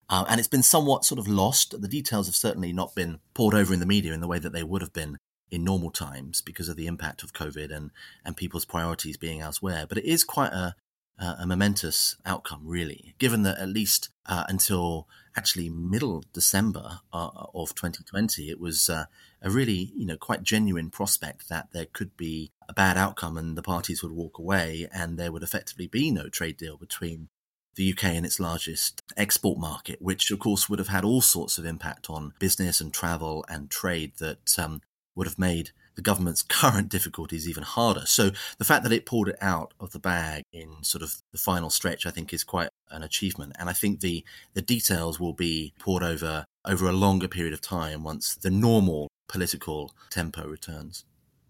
Uh, 0.09 0.25
and 0.29 0.39
it's 0.39 0.47
been 0.47 0.63
somewhat 0.63 1.05
sort 1.05 1.19
of 1.19 1.27
lost. 1.27 1.79
The 1.81 1.87
details 1.87 2.27
have 2.27 2.35
certainly 2.35 2.73
not 2.73 2.93
been 2.93 3.19
pored 3.33 3.53
over 3.53 3.73
in 3.73 3.79
the 3.79 3.85
media 3.85 4.13
in 4.13 4.21
the 4.21 4.27
way 4.27 4.39
that 4.39 4.53
they 4.53 4.63
would 4.63 4.81
have 4.81 4.93
been 4.93 5.17
in 5.49 5.63
normal 5.63 5.91
times 5.91 6.41
because 6.41 6.67
of 6.67 6.75
the 6.75 6.87
impact 6.87 7.23
of 7.23 7.33
covid 7.33 7.71
and 7.73 7.91
and 8.25 8.35
people's 8.37 8.65
priorities 8.65 9.17
being 9.17 9.41
elsewhere. 9.41 9.85
But 9.87 9.97
it 9.97 10.05
is 10.05 10.23
quite 10.23 10.53
a 10.53 10.75
a 11.19 11.45
momentous 11.45 12.15
outcome, 12.25 12.61
really, 12.63 13.15
given 13.19 13.43
that 13.43 13.59
at 13.59 13.69
least 13.69 14.09
uh, 14.25 14.43
until 14.49 15.07
actually 15.35 15.69
middle 15.69 16.23
December 16.33 16.99
uh, 17.11 17.29
of 17.53 17.73
2020, 17.75 18.49
it 18.49 18.59
was 18.59 18.89
uh, 18.89 19.05
a 19.41 19.49
really, 19.49 19.91
you 19.95 20.05
know, 20.05 20.17
quite 20.17 20.43
genuine 20.43 20.89
prospect 20.89 21.49
that 21.49 21.69
there 21.73 21.87
could 21.91 22.15
be 22.17 22.51
a 22.67 22.73
bad 22.73 22.97
outcome 22.97 23.37
and 23.37 23.57
the 23.57 23.63
parties 23.63 24.03
would 24.03 24.11
walk 24.11 24.37
away 24.37 24.87
and 24.93 25.17
there 25.17 25.31
would 25.31 25.43
effectively 25.43 25.87
be 25.87 26.11
no 26.11 26.29
trade 26.29 26.57
deal 26.57 26.77
between 26.77 27.29
the 27.75 27.91
UK 27.91 28.05
and 28.05 28.25
its 28.25 28.39
largest 28.39 29.01
export 29.17 29.57
market, 29.57 30.01
which 30.01 30.29
of 30.29 30.39
course 30.39 30.69
would 30.69 30.79
have 30.79 30.89
had 30.89 31.03
all 31.03 31.21
sorts 31.21 31.57
of 31.57 31.65
impact 31.65 32.09
on 32.09 32.33
business 32.39 32.79
and 32.79 32.93
travel 32.93 33.43
and 33.49 33.69
trade 33.69 34.13
that 34.19 34.57
um, 34.59 34.81
would 35.15 35.27
have 35.27 35.39
made 35.39 35.71
the 35.95 36.01
government's 36.01 36.41
current 36.41 36.89
difficulties 36.89 37.47
even 37.47 37.63
harder. 37.63 38.05
So 38.05 38.31
the 38.57 38.65
fact 38.65 38.83
that 38.83 38.91
it 38.91 39.05
pulled 39.05 39.29
it 39.29 39.37
out 39.41 39.73
of 39.79 39.91
the 39.91 39.99
bag 39.99 40.43
in 40.51 40.83
sort 40.83 41.01
of 41.01 41.15
the 41.31 41.37
final 41.37 41.69
stretch, 41.69 42.05
I 42.05 42.11
think, 42.11 42.33
is 42.33 42.43
quite 42.43 42.69
an 42.89 43.03
achievement. 43.03 43.53
And 43.59 43.69
I 43.69 43.73
think 43.73 43.99
the 43.99 44.23
the 44.53 44.61
details 44.61 45.19
will 45.19 45.33
be 45.33 45.73
pored 45.79 46.03
over 46.03 46.45
over 46.65 46.87
a 46.87 46.93
longer 46.93 47.27
period 47.27 47.53
of 47.53 47.61
time 47.61 48.03
once 48.03 48.35
the 48.35 48.51
normal 48.51 49.09
political 49.27 49.93
tempo 50.09 50.47
returns. 50.47 51.05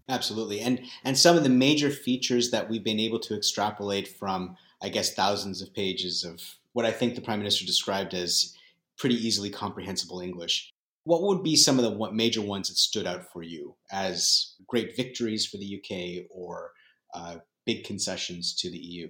Absolutely, 0.08 0.60
and 0.60 0.80
and 1.04 1.16
some 1.16 1.36
of 1.36 1.44
the 1.44 1.48
major 1.48 1.90
features 1.90 2.50
that 2.50 2.68
we've 2.68 2.84
been 2.84 3.00
able 3.00 3.20
to 3.20 3.36
extrapolate 3.36 4.08
from, 4.08 4.56
I 4.82 4.90
guess, 4.90 5.14
thousands 5.14 5.62
of 5.62 5.72
pages 5.72 6.24
of 6.24 6.40
what 6.72 6.84
I 6.84 6.90
think 6.90 7.14
the 7.14 7.22
prime 7.22 7.38
minister 7.38 7.64
described 7.64 8.12
as 8.12 8.54
pretty 8.98 9.14
easily 9.14 9.50
comprehensible 9.50 10.20
English 10.20 10.73
what 11.04 11.22
would 11.22 11.42
be 11.42 11.54
some 11.54 11.78
of 11.78 11.84
the 11.84 12.12
major 12.12 12.42
ones 12.42 12.68
that 12.68 12.76
stood 12.76 13.06
out 13.06 13.30
for 13.32 13.42
you 13.42 13.76
as 13.92 14.54
great 14.66 14.96
victories 14.96 15.46
for 15.46 15.58
the 15.58 15.78
UK 15.78 16.26
or 16.30 16.72
uh, 17.14 17.36
big 17.66 17.84
concessions 17.84 18.54
to 18.56 18.70
the 18.70 18.78
EU? 18.78 19.08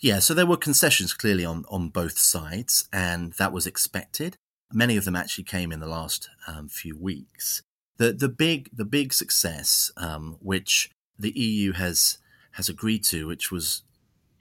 Yeah, 0.00 0.18
so 0.18 0.34
there 0.34 0.46
were 0.46 0.56
concessions 0.56 1.12
clearly 1.12 1.44
on, 1.44 1.64
on 1.70 1.90
both 1.90 2.18
sides, 2.18 2.88
and 2.92 3.34
that 3.34 3.52
was 3.52 3.66
expected. 3.66 4.36
Many 4.72 4.96
of 4.96 5.04
them 5.04 5.14
actually 5.14 5.44
came 5.44 5.70
in 5.70 5.80
the 5.80 5.86
last 5.86 6.28
um, 6.48 6.68
few 6.68 6.98
weeks. 6.98 7.62
The 7.98 8.12
the 8.12 8.28
big 8.28 8.70
the 8.72 8.86
big 8.86 9.12
success, 9.12 9.92
um, 9.98 10.38
which 10.40 10.90
the 11.18 11.30
EU 11.38 11.72
has 11.72 12.18
has 12.52 12.68
agreed 12.68 13.04
to, 13.04 13.26
which 13.26 13.52
was 13.52 13.82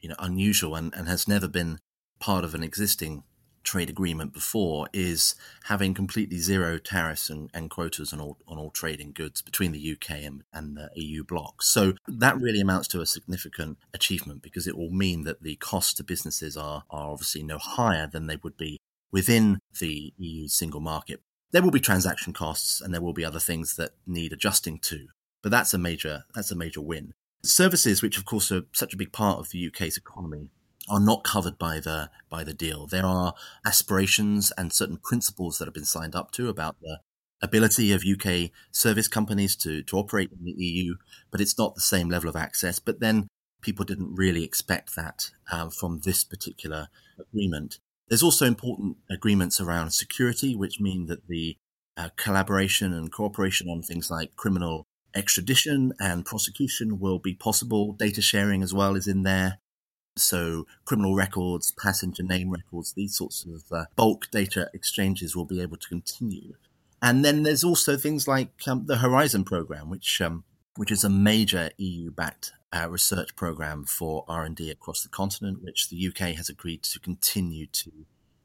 you 0.01 0.09
know 0.09 0.15
unusual 0.17 0.75
and, 0.75 0.93
and 0.95 1.07
has 1.07 1.27
never 1.27 1.47
been 1.47 1.79
part 2.19 2.45
of 2.45 2.55
an 2.55 2.63
existing 2.63 3.23
trade 3.63 3.89
agreement 3.89 4.33
before 4.33 4.87
is 4.93 5.35
having 5.65 5.93
completely 5.93 6.37
zero 6.37 6.77
tariffs 6.77 7.29
and, 7.29 7.49
and 7.53 7.69
quotas 7.69 8.13
on 8.13 8.19
all 8.19 8.37
on 8.47 8.57
all 8.57 8.71
trading 8.71 9.11
goods 9.11 9.41
between 9.41 9.71
the 9.71 9.91
UK 9.91 10.23
and, 10.23 10.43
and 10.53 10.77
the 10.77 10.89
EU 10.95 11.23
bloc. 11.23 11.61
So 11.61 11.93
that 12.07 12.39
really 12.39 12.61
amounts 12.61 12.87
to 12.89 13.01
a 13.01 13.05
significant 13.05 13.77
achievement 13.93 14.41
because 14.41 14.67
it 14.67 14.77
will 14.77 14.91
mean 14.91 15.23
that 15.23 15.43
the 15.43 15.55
costs 15.57 15.93
to 15.95 16.03
businesses 16.03 16.57
are, 16.57 16.83
are 16.89 17.11
obviously 17.11 17.43
no 17.43 17.57
higher 17.57 18.07
than 18.07 18.27
they 18.27 18.37
would 18.37 18.57
be 18.57 18.79
within 19.11 19.59
the 19.79 20.13
EU 20.17 20.47
single 20.47 20.81
market. 20.81 21.21
There 21.51 21.61
will 21.61 21.71
be 21.71 21.79
transaction 21.79 22.33
costs 22.33 22.81
and 22.81 22.93
there 22.93 23.01
will 23.01 23.13
be 23.13 23.25
other 23.25 23.39
things 23.39 23.75
that 23.75 23.91
need 24.07 24.31
adjusting 24.31 24.79
to, 24.79 25.07
but 25.41 25.51
that's 25.51 25.73
a 25.73 25.77
major 25.77 26.23
that's 26.33 26.51
a 26.51 26.55
major 26.55 26.81
win. 26.81 27.13
Services, 27.43 28.01
which 28.01 28.17
of 28.17 28.25
course 28.25 28.51
are 28.51 28.63
such 28.71 28.93
a 28.93 28.97
big 28.97 29.11
part 29.11 29.39
of 29.39 29.49
the 29.49 29.67
UK's 29.67 29.97
economy, 29.97 30.49
are 30.89 30.99
not 30.99 31.23
covered 31.23 31.57
by 31.57 31.79
the 31.79 32.09
by 32.29 32.43
the 32.43 32.53
deal. 32.53 32.87
There 32.87 33.05
are 33.05 33.33
aspirations 33.65 34.51
and 34.57 34.73
certain 34.73 34.97
principles 34.97 35.57
that 35.57 35.65
have 35.65 35.73
been 35.73 35.85
signed 35.85 36.15
up 36.15 36.31
to 36.31 36.49
about 36.49 36.77
the 36.81 36.99
ability 37.41 37.91
of 37.91 38.03
UK 38.05 38.51
service 38.71 39.07
companies 39.07 39.55
to 39.57 39.83
to 39.83 39.97
operate 39.97 40.31
in 40.31 40.43
the 40.43 40.51
EU, 40.51 40.95
but 41.31 41.41
it's 41.41 41.57
not 41.57 41.75
the 41.75 41.81
same 41.81 42.09
level 42.09 42.29
of 42.29 42.35
access. 42.35 42.79
But 42.79 42.99
then 42.99 43.27
people 43.61 43.85
didn't 43.85 44.15
really 44.15 44.43
expect 44.43 44.95
that 44.95 45.31
uh, 45.51 45.69
from 45.69 46.01
this 46.03 46.23
particular 46.23 46.87
agreement. 47.19 47.79
There's 48.07 48.23
also 48.23 48.45
important 48.45 48.97
agreements 49.09 49.61
around 49.61 49.91
security, 49.91 50.55
which 50.55 50.81
mean 50.81 51.05
that 51.05 51.27
the 51.27 51.57
uh, 51.95 52.09
collaboration 52.17 52.93
and 52.93 53.11
cooperation 53.11 53.69
on 53.69 53.81
things 53.81 54.09
like 54.09 54.35
criminal 54.35 54.85
extradition 55.15 55.93
and 55.99 56.25
prosecution 56.25 56.99
will 56.99 57.19
be 57.19 57.33
possible. 57.33 57.93
Data 57.93 58.21
sharing 58.21 58.63
as 58.63 58.73
well 58.73 58.95
is 58.95 59.07
in 59.07 59.23
there. 59.23 59.59
So, 60.17 60.67
criminal 60.85 61.15
records, 61.15 61.71
passenger 61.71 62.23
name 62.23 62.51
records, 62.51 62.93
these 62.93 63.15
sorts 63.15 63.45
of 63.45 63.63
uh, 63.71 63.85
bulk 63.95 64.27
data 64.31 64.69
exchanges 64.73 65.35
will 65.35 65.45
be 65.45 65.61
able 65.61 65.77
to 65.77 65.87
continue. 65.87 66.55
And 67.01 67.25
then 67.25 67.43
there's 67.43 67.63
also 67.63 67.97
things 67.97 68.27
like 68.27 68.49
um, 68.67 68.85
the 68.85 68.97
Horizon 68.97 69.43
program, 69.43 69.89
which 69.89 70.21
um, 70.21 70.43
which 70.75 70.91
is 70.91 71.03
a 71.03 71.09
major 71.09 71.71
EU-backed 71.77 72.53
uh, 72.73 72.87
research 72.89 73.35
program 73.35 73.83
for 73.85 74.23
R&D 74.27 74.69
across 74.69 75.03
the 75.03 75.09
continent, 75.09 75.61
which 75.61 75.89
the 75.89 76.07
UK 76.07 76.35
has 76.35 76.47
agreed 76.47 76.83
to 76.83 76.99
continue 76.99 77.67
to 77.67 77.91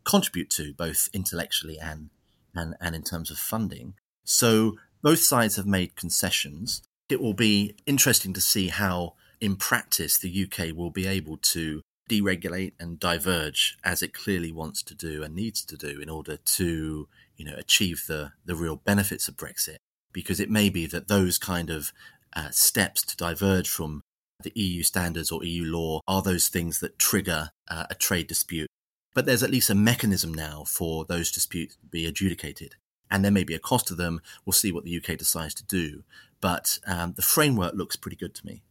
contribute 0.04 0.50
to 0.50 0.72
both 0.74 1.08
intellectually 1.12 1.78
and 1.78 2.10
and, 2.54 2.74
and 2.80 2.94
in 2.94 3.02
terms 3.02 3.30
of 3.30 3.38
funding. 3.38 3.94
So 4.24 4.76
both 5.02 5.20
sides 5.20 5.56
have 5.56 5.66
made 5.66 5.94
concessions. 5.94 6.82
It 7.08 7.20
will 7.20 7.34
be 7.34 7.76
interesting 7.86 8.32
to 8.32 8.40
see 8.40 8.68
how, 8.68 9.14
in 9.40 9.56
practice, 9.56 10.18
the 10.18 10.44
UK 10.44 10.76
will 10.76 10.90
be 10.90 11.06
able 11.06 11.36
to 11.38 11.82
deregulate 12.08 12.72
and 12.78 13.00
diverge 13.00 13.76
as 13.82 14.02
it 14.02 14.14
clearly 14.14 14.52
wants 14.52 14.82
to 14.82 14.94
do 14.94 15.22
and 15.22 15.34
needs 15.34 15.64
to 15.64 15.76
do 15.76 16.00
in 16.00 16.08
order 16.08 16.36
to 16.36 17.08
you 17.36 17.44
know 17.44 17.54
achieve 17.56 18.04
the 18.06 18.32
the 18.44 18.54
real 18.54 18.76
benefits 18.76 19.26
of 19.26 19.36
Brexit 19.36 19.76
because 20.12 20.40
it 20.40 20.50
may 20.50 20.70
be 20.70 20.86
that 20.86 21.08
those 21.08 21.36
kind 21.36 21.68
of 21.68 21.92
uh, 22.34 22.50
steps 22.50 23.02
to 23.02 23.16
diverge 23.16 23.68
from 23.68 24.02
the 24.42 24.52
EU 24.54 24.82
standards 24.82 25.30
or 25.30 25.44
EU 25.44 25.64
law 25.64 26.00
are 26.06 26.22
those 26.22 26.48
things 26.48 26.80
that 26.80 26.98
trigger 26.98 27.50
uh, 27.68 27.84
a 27.90 27.94
trade 27.94 28.26
dispute. 28.26 28.68
But 29.14 29.26
there's 29.26 29.42
at 29.42 29.50
least 29.50 29.70
a 29.70 29.74
mechanism 29.74 30.32
now 30.32 30.64
for 30.66 31.04
those 31.04 31.30
disputes 31.30 31.76
to 31.76 31.86
be 31.86 32.06
adjudicated. 32.06 32.76
And 33.10 33.24
there 33.24 33.32
may 33.32 33.44
be 33.44 33.54
a 33.54 33.58
cost 33.58 33.86
to 33.88 33.94
them. 33.94 34.20
We'll 34.44 34.52
see 34.52 34.72
what 34.72 34.84
the 34.84 34.96
UK 34.96 35.16
decides 35.16 35.54
to 35.54 35.64
do. 35.64 36.02
But 36.40 36.78
um, 36.86 37.14
the 37.14 37.22
framework 37.22 37.74
looks 37.74 37.96
pretty 37.96 38.16
good 38.16 38.34
to 38.34 38.46
me. 38.46 38.62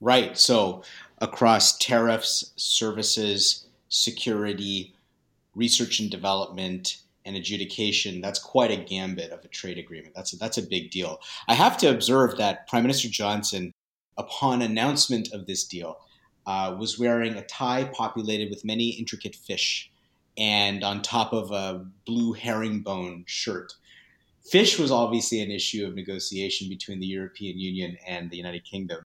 Right. 0.00 0.38
So, 0.38 0.82
across 1.18 1.76
tariffs, 1.78 2.52
services, 2.56 3.66
security, 3.88 4.94
research 5.54 5.98
and 5.98 6.10
development, 6.10 6.98
and 7.28 7.36
adjudication, 7.36 8.22
that's 8.22 8.38
quite 8.38 8.70
a 8.70 8.76
gambit 8.76 9.30
of 9.32 9.44
a 9.44 9.48
trade 9.48 9.76
agreement. 9.76 10.14
That's 10.14 10.32
a, 10.32 10.36
that's 10.36 10.56
a 10.56 10.62
big 10.62 10.90
deal. 10.90 11.20
I 11.46 11.54
have 11.54 11.76
to 11.78 11.90
observe 11.90 12.38
that 12.38 12.66
Prime 12.68 12.82
Minister 12.82 13.08
Johnson, 13.08 13.72
upon 14.16 14.62
announcement 14.62 15.32
of 15.32 15.46
this 15.46 15.64
deal, 15.64 15.98
uh, 16.46 16.74
was 16.78 16.98
wearing 16.98 17.34
a 17.34 17.44
tie 17.44 17.84
populated 17.84 18.48
with 18.48 18.64
many 18.64 18.88
intricate 18.88 19.34
fish 19.34 19.90
and 20.38 20.82
on 20.82 21.02
top 21.02 21.34
of 21.34 21.50
a 21.50 21.84
blue 22.06 22.32
herringbone 22.32 23.24
shirt. 23.26 23.74
Fish 24.50 24.78
was 24.78 24.90
obviously 24.90 25.42
an 25.42 25.50
issue 25.50 25.86
of 25.86 25.94
negotiation 25.94 26.70
between 26.70 27.00
the 27.00 27.06
European 27.06 27.58
Union 27.58 27.98
and 28.06 28.30
the 28.30 28.38
United 28.38 28.64
Kingdom. 28.64 29.02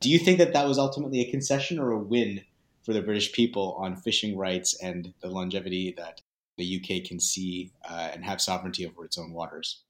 Do 0.00 0.10
you 0.10 0.18
think 0.18 0.38
that 0.38 0.52
that 0.52 0.66
was 0.66 0.78
ultimately 0.78 1.20
a 1.20 1.30
concession 1.30 1.78
or 1.78 1.90
a 1.90 1.98
win 1.98 2.42
for 2.82 2.92
the 2.92 3.02
British 3.02 3.32
people 3.32 3.76
on 3.78 3.96
fishing 3.96 4.36
rights 4.36 4.74
and 4.80 5.12
the 5.20 5.28
longevity 5.28 5.94
that 5.96 6.20
the 6.56 6.80
UK 6.80 7.06
can 7.06 7.20
see 7.20 7.72
uh, 7.88 8.10
and 8.12 8.24
have 8.24 8.40
sovereignty 8.40 8.86
over 8.86 9.04
its 9.04 9.18
own 9.18 9.32
waters? 9.32 9.82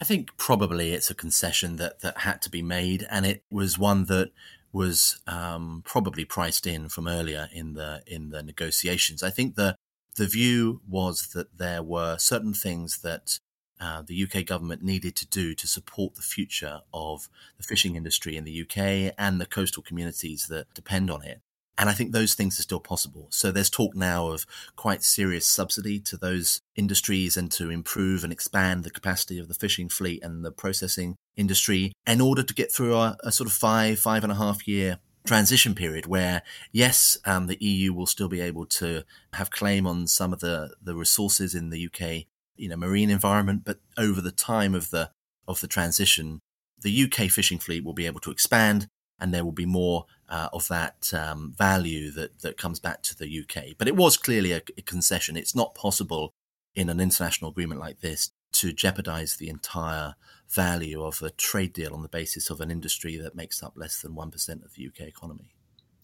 I 0.00 0.04
think 0.04 0.36
probably 0.36 0.92
it's 0.92 1.10
a 1.10 1.14
concession 1.14 1.76
that, 1.76 2.00
that 2.00 2.18
had 2.18 2.42
to 2.42 2.50
be 2.50 2.62
made, 2.62 3.06
and 3.08 3.24
it 3.24 3.44
was 3.50 3.78
one 3.78 4.06
that 4.06 4.32
was 4.72 5.20
um, 5.26 5.82
probably 5.86 6.24
priced 6.24 6.66
in 6.66 6.88
from 6.88 7.06
earlier 7.06 7.48
in 7.52 7.74
the 7.74 8.02
in 8.06 8.30
the 8.30 8.42
negotiations. 8.42 9.22
I 9.22 9.30
think 9.30 9.54
the 9.54 9.76
the 10.16 10.26
view 10.26 10.80
was 10.88 11.28
that 11.34 11.58
there 11.58 11.82
were 11.82 12.18
certain 12.18 12.54
things 12.54 12.98
that 13.02 13.38
uh, 13.80 14.02
the 14.02 14.22
UK 14.22 14.46
government 14.46 14.82
needed 14.82 15.16
to 15.16 15.26
do 15.26 15.54
to 15.54 15.66
support 15.66 16.14
the 16.14 16.22
future 16.22 16.80
of 16.92 17.28
the 17.56 17.62
fishing 17.62 17.96
industry 17.96 18.36
in 18.36 18.44
the 18.44 18.62
UK 18.62 19.14
and 19.18 19.40
the 19.40 19.46
coastal 19.46 19.82
communities 19.82 20.46
that 20.48 20.72
depend 20.74 21.10
on 21.10 21.22
it. 21.22 21.40
And 21.76 21.90
I 21.90 21.92
think 21.92 22.12
those 22.12 22.34
things 22.34 22.58
are 22.58 22.62
still 22.62 22.80
possible. 22.80 23.26
So 23.30 23.50
there's 23.50 23.70
talk 23.70 23.96
now 23.96 24.28
of 24.28 24.46
quite 24.76 25.02
serious 25.02 25.46
subsidy 25.46 25.98
to 26.00 26.16
those 26.16 26.60
industries 26.76 27.36
and 27.36 27.50
to 27.52 27.68
improve 27.68 28.22
and 28.22 28.32
expand 28.32 28.84
the 28.84 28.90
capacity 28.90 29.38
of 29.38 29.48
the 29.48 29.54
fishing 29.54 29.88
fleet 29.88 30.22
and 30.22 30.44
the 30.44 30.52
processing 30.52 31.16
industry 31.36 31.92
in 32.06 32.20
order 32.20 32.44
to 32.44 32.54
get 32.54 32.70
through 32.70 32.94
a, 32.94 33.16
a 33.24 33.32
sort 33.32 33.48
of 33.48 33.52
five, 33.52 33.98
five 33.98 34.22
and 34.22 34.32
a 34.32 34.36
half 34.36 34.68
year 34.68 34.98
transition 35.26 35.74
period 35.74 36.06
where, 36.06 36.42
yes, 36.70 37.18
um, 37.24 37.46
the 37.46 37.56
EU 37.60 37.92
will 37.92 38.06
still 38.06 38.28
be 38.28 38.40
able 38.40 38.66
to 38.66 39.02
have 39.32 39.50
claim 39.50 39.86
on 39.86 40.06
some 40.06 40.32
of 40.32 40.40
the, 40.40 40.74
the 40.82 40.94
resources 40.94 41.54
in 41.54 41.70
the 41.70 41.86
UK, 41.86 42.26
you 42.56 42.68
know, 42.68 42.76
marine 42.76 43.10
environment, 43.10 43.62
but 43.64 43.80
over 43.96 44.20
the 44.20 44.32
time 44.32 44.74
of 44.74 44.90
the 44.90 45.10
of 45.46 45.60
the 45.60 45.68
transition, 45.68 46.40
the 46.80 47.04
UK 47.04 47.30
fishing 47.30 47.58
fleet 47.58 47.84
will 47.84 47.92
be 47.92 48.06
able 48.06 48.20
to 48.20 48.30
expand, 48.30 48.88
and 49.18 49.32
there 49.32 49.44
will 49.44 49.52
be 49.52 49.66
more 49.66 50.06
uh, 50.28 50.48
of 50.52 50.68
that 50.68 51.12
um, 51.12 51.54
value 51.56 52.10
that 52.12 52.40
that 52.40 52.56
comes 52.56 52.80
back 52.80 53.02
to 53.02 53.16
the 53.16 53.40
UK. 53.40 53.76
But 53.78 53.88
it 53.88 53.96
was 53.96 54.16
clearly 54.16 54.52
a, 54.52 54.62
a 54.76 54.82
concession. 54.82 55.36
It's 55.36 55.54
not 55.54 55.74
possible 55.74 56.32
in 56.74 56.88
an 56.88 57.00
international 57.00 57.50
agreement 57.50 57.80
like 57.80 58.00
this 58.00 58.30
to 58.52 58.72
jeopardize 58.72 59.36
the 59.36 59.48
entire 59.48 60.14
value 60.48 61.02
of 61.02 61.20
a 61.22 61.30
trade 61.30 61.72
deal 61.72 61.94
on 61.94 62.02
the 62.02 62.08
basis 62.08 62.50
of 62.50 62.60
an 62.60 62.70
industry 62.70 63.16
that 63.16 63.34
makes 63.34 63.62
up 63.62 63.72
less 63.76 64.00
than 64.00 64.14
1% 64.14 64.64
of 64.64 64.74
the 64.74 64.86
UK 64.86 65.08
economy. 65.08 65.50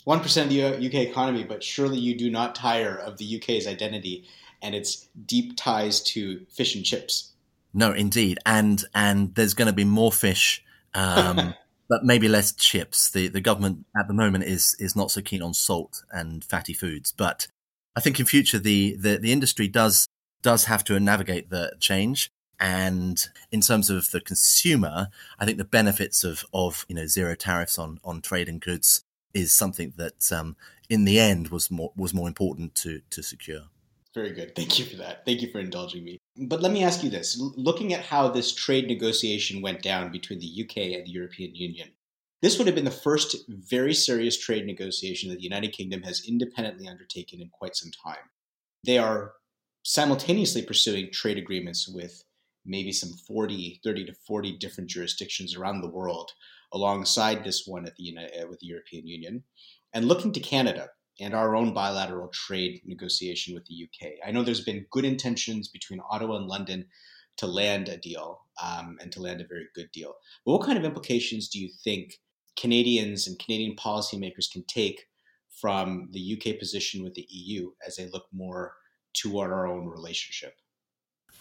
1% 0.07 0.42
of 0.42 0.49
the 0.49 0.87
UK 0.87 1.07
economy, 1.07 1.45
but 1.45 1.62
surely 1.62 1.99
you 1.99 2.16
do 2.16 2.30
not 2.30 2.54
tire 2.54 2.97
of 2.97 3.19
the 3.19 3.37
UK's 3.37 3.66
identity 3.66 4.26
and 4.62 4.75
its 4.75 5.09
deep 5.26 5.57
ties 5.57 6.00
to 6.02 6.45
fish 6.50 6.75
and 6.75 6.85
chips. 6.85 7.33
No, 7.73 7.93
indeed. 7.93 8.38
And 8.45 8.85
and 8.95 9.35
there's 9.35 9.55
going 9.55 9.67
to 9.67 9.73
be 9.73 9.85
more 9.85 10.12
fish 10.12 10.62
um, 10.95 11.55
but 11.90 12.05
maybe 12.05 12.29
less 12.29 12.52
chips. 12.52 13.11
The 13.11 13.29
the 13.29 13.40
government 13.40 13.85
at 13.99 14.09
the 14.09 14.14
moment 14.14 14.45
is 14.45 14.76
is 14.79 14.97
not 14.97 15.11
so 15.11 15.21
keen 15.21 15.43
on 15.43 15.52
salt 15.52 16.02
and 16.11 16.45
fatty 16.45 16.73
foods, 16.73 17.12
but 17.12 17.49
I 17.97 18.00
think 18.00 18.19
in 18.21 18.26
future 18.26 18.59
the 18.59 18.97
the, 18.99 19.19
the 19.19 19.33
industry 19.33 19.69
does 19.69 20.07
does 20.43 20.64
have 20.64 20.85
to 20.85 20.99
navigate 20.99 21.50
the 21.50 21.73
change. 21.81 22.31
And 22.62 23.26
in 23.50 23.62
terms 23.62 23.88
of 23.88 24.11
the 24.11 24.21
consumer, 24.21 25.09
I 25.38 25.47
think 25.47 25.57
the 25.57 25.64
benefits 25.64 26.25
of, 26.25 26.45
of 26.52 26.85
you 26.88 26.95
know 26.95 27.07
zero 27.07 27.35
tariffs 27.35 27.79
on, 27.79 27.99
on 28.05 28.21
trade 28.21 28.49
and 28.49 28.61
goods 28.61 29.02
is 29.33 29.52
something 29.52 29.95
that 29.97 30.31
um, 30.31 30.57
in 30.88 31.05
the 31.05 31.19
end 31.19 31.49
was 31.49 31.71
more 31.71 31.93
was 31.97 32.14
more 32.14 32.29
important 32.29 32.75
to 32.76 33.00
to 33.11 33.23
secure. 33.23 33.62
Very 34.14 34.33
good. 34.33 34.57
Thank 34.57 34.79
you 34.79 34.85
for 34.85 34.97
that. 34.97 35.25
Thank 35.25 35.40
you 35.40 35.50
for 35.52 35.61
indulging 35.61 36.05
me. 36.05 36.19
But 36.37 36.62
let 36.62 36.73
me 36.73 36.83
ask 36.83 37.05
you 37.05 37.11
this: 37.11 37.40
looking 37.57 37.93
at 37.93 38.05
how 38.05 38.29
this 38.29 38.52
trade 38.52 38.88
negotiation 38.88 39.62
went 39.62 39.83
down 39.83 40.11
between 40.11 40.40
the 40.40 40.64
UK 40.64 40.97
and 40.97 41.07
the 41.07 41.12
European 41.12 41.55
Union, 41.55 41.90
this 42.43 42.59
would 42.59 42.67
have 42.67 42.75
been 42.75 42.85
the 42.85 42.90
first 42.90 43.37
very 43.49 43.95
serious 43.95 44.38
trade 44.38 44.67
negotiation 44.67 45.31
that 45.31 45.37
the 45.37 45.45
United 45.45 45.73
Kingdom 45.73 46.02
has 46.02 46.26
independently 46.26 46.88
undertaken 46.88 47.40
in 47.40 47.50
quite 47.50 47.76
some 47.76 47.90
time. 48.05 48.31
They 48.85 48.99
are 48.99 49.35
simultaneously 49.85 50.62
pursuing 50.62 51.11
trade 51.12 51.38
agreements 51.38 51.88
with 51.88 52.25
maybe 52.67 52.93
some 52.93 53.12
40, 53.26 53.81
30 53.83 54.07
to 54.07 54.14
40 54.26 54.59
different 54.59 54.90
jurisdictions 54.90 55.55
around 55.55 55.81
the 55.81 55.88
world 55.88 56.33
alongside 56.73 57.45
this 57.45 57.64
one 57.67 57.87
at 57.87 57.97
the 57.97 58.05
United, 58.05 58.49
with 58.49 58.61
the 58.61 58.67
European 58.67 59.07
Union 59.07 59.45
and 59.93 60.07
looking 60.07 60.33
to 60.33 60.40
Canada 60.40 60.90
and 61.21 61.35
our 61.35 61.55
own 61.55 61.75
bilateral 61.75 62.29
trade 62.29 62.81
negotiation 62.85 63.55
with 63.55 63.65
the 63.67 63.85
UK. 63.85 64.12
I 64.27 64.31
know 64.31 64.43
there's 64.43 64.65
been 64.65 64.87
good 64.91 65.05
intentions 65.05 65.69
between 65.69 66.00
Ottawa 66.11 66.37
and 66.37 66.47
London 66.47 66.87
to 67.37 67.47
land 67.47 67.89
a 67.89 67.97
deal 67.97 68.41
um, 68.62 68.99
and 69.00 69.12
to 69.12 69.21
land 69.21 69.41
a 69.41 69.47
very 69.47 69.67
good 69.75 69.91
deal. 69.93 70.15
But 70.45 70.53
what 70.53 70.67
kind 70.67 70.79
of 70.79 70.85
implications 70.85 71.49
do 71.49 71.59
you 71.59 71.71
think 71.85 72.19
Canadians 72.57 73.27
and 73.27 73.39
Canadian 73.39 73.77
policymakers 73.77 74.50
can 74.50 74.65
take 74.67 75.07
from 75.61 76.09
the 76.12 76.37
UK 76.37 76.59
position 76.59 77.03
with 77.03 77.15
the 77.15 77.27
EU 77.29 77.71
as 77.87 77.97
they 77.97 78.09
look 78.09 78.27
more 78.33 78.75
toward 79.15 79.53
our 79.53 79.67
own 79.67 79.87
relationship? 79.87 80.55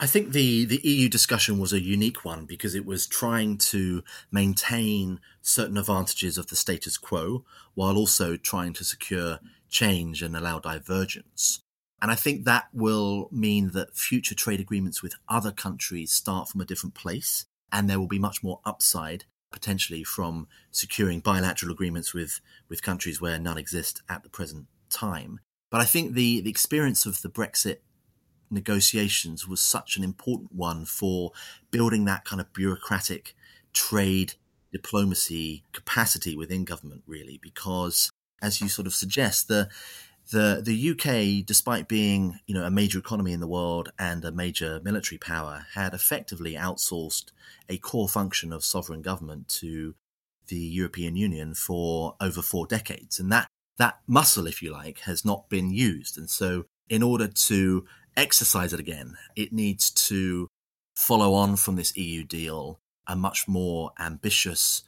I 0.01 0.08
think 0.08 0.32
the, 0.32 0.63
the 0.63 0.79
EU 0.82 1.10
discussion 1.10 1.60
was 1.60 1.74
a 1.74 1.82
unique 1.82 2.24
one 2.24 2.46
because 2.46 2.74
it 2.74 2.86
was 2.86 3.06
trying 3.06 3.58
to 3.58 4.01
maintain 4.32 5.20
certain 5.41 5.77
advantages 5.77 6.38
of 6.38 6.48
the 6.48 6.56
status 6.56 6.98
quo 6.98 7.44
while 7.74 7.98
also 7.98 8.38
trying 8.38 8.72
to 8.74 8.86
secure 8.86 9.39
change 9.70 10.22
and 10.22 10.38
allow 10.38 10.60
divergence. 10.60 11.60
And 12.01 12.12
I 12.12 12.15
think 12.15 12.46
that 12.46 12.70
will 12.72 13.27
mean 13.29 13.72
that 13.72 13.98
future 13.98 14.36
trade 14.36 14.62
agreements 14.62 15.03
with 15.03 15.15
other 15.27 15.51
countries 15.51 16.13
start 16.13 16.48
from 16.48 16.62
a 16.62 16.65
different 16.65 16.96
place 16.96 17.46
and 17.70 17.89
there 17.89 18.00
will 18.00 18.08
be 18.08 18.20
much 18.20 18.41
more 18.41 18.62
upside 18.65 19.25
potentially 19.51 20.06
from 20.06 20.48
securing 20.72 21.20
bilateral 21.20 21.74
agreements 21.74 22.13
with, 22.13 22.39
with 22.70 22.82
countries 22.82 23.20
where 23.20 23.38
none 23.38 23.58
exist 23.58 24.01
at 24.08 24.24
the 24.24 24.29
present 24.29 24.68
time. 24.89 25.41
But 25.70 25.82
I 25.82 25.86
think 25.86 26.13
the, 26.13 26.39
the 26.39 26.50
experience 26.50 27.06
of 27.06 27.22
the 27.22 27.29
Brexit 27.29 27.77
negotiations 28.50 29.48
was 29.48 29.62
such 29.62 29.98
an 29.98 30.03
important 30.03 30.53
one 30.53 30.86
for 30.86 31.32
building 31.72 32.06
that 32.06 32.25
kind 32.25 32.41
of 32.41 32.51
bureaucratic 32.53 33.36
trade 33.74 34.34
diplomacy 34.72 35.63
capacity 35.74 36.36
within 36.36 36.65
government, 36.65 37.03
really, 37.08 37.39
because 37.41 38.12
as 38.41 38.62
you 38.62 38.70
sort 38.70 38.88
of 38.88 38.94
suggest, 38.94 39.48
the 39.48 39.70
the 40.32 40.62
the 40.63 40.91
UK, 40.91 41.46
despite 41.46 41.88
being 41.88 42.39
you 42.46 42.53
know 42.53 42.63
a 42.63 42.72
major 42.72 43.00
economy 43.00 43.34
in 43.34 43.39
the 43.39 43.48
world 43.48 43.91
and 43.98 44.24
a 44.24 44.32
major 44.32 44.79
military 44.84 45.18
power, 45.18 45.65
had 45.74 45.94
effectively 45.94 46.53
outsourced 46.53 47.32
a 47.68 47.77
core 47.77 48.10
function 48.10 48.53
of 48.53 48.63
sovereign 48.63 49.01
government 49.01 49.48
to 49.48 49.96
the 50.48 50.58
European 50.58 51.15
Union 51.15 51.53
for 51.53 52.15
over 52.22 52.41
four 52.41 52.68
decades, 52.68 53.20
and 53.20 53.32
that 53.32 53.48
that 53.77 54.00
muscle, 54.08 54.46
if 54.46 54.62
you 54.62 54.72
like, 54.72 55.00
has 55.00 55.25
not 55.25 55.50
been 55.50 55.72
used. 55.72 56.18
And 56.18 56.29
so, 56.29 56.65
in 56.89 57.01
order 57.01 57.27
to 57.27 57.86
exercise 58.15 58.73
it 58.73 58.79
again, 58.79 59.15
it 59.35 59.53
needs 59.53 59.89
to 60.07 60.47
follow 60.95 61.33
on 61.33 61.55
from 61.55 61.75
this 61.75 61.95
EU 61.95 62.23
deal 62.23 62.79
a 63.07 63.15
much 63.15 63.47
more 63.47 63.91
ambitious 63.99 64.83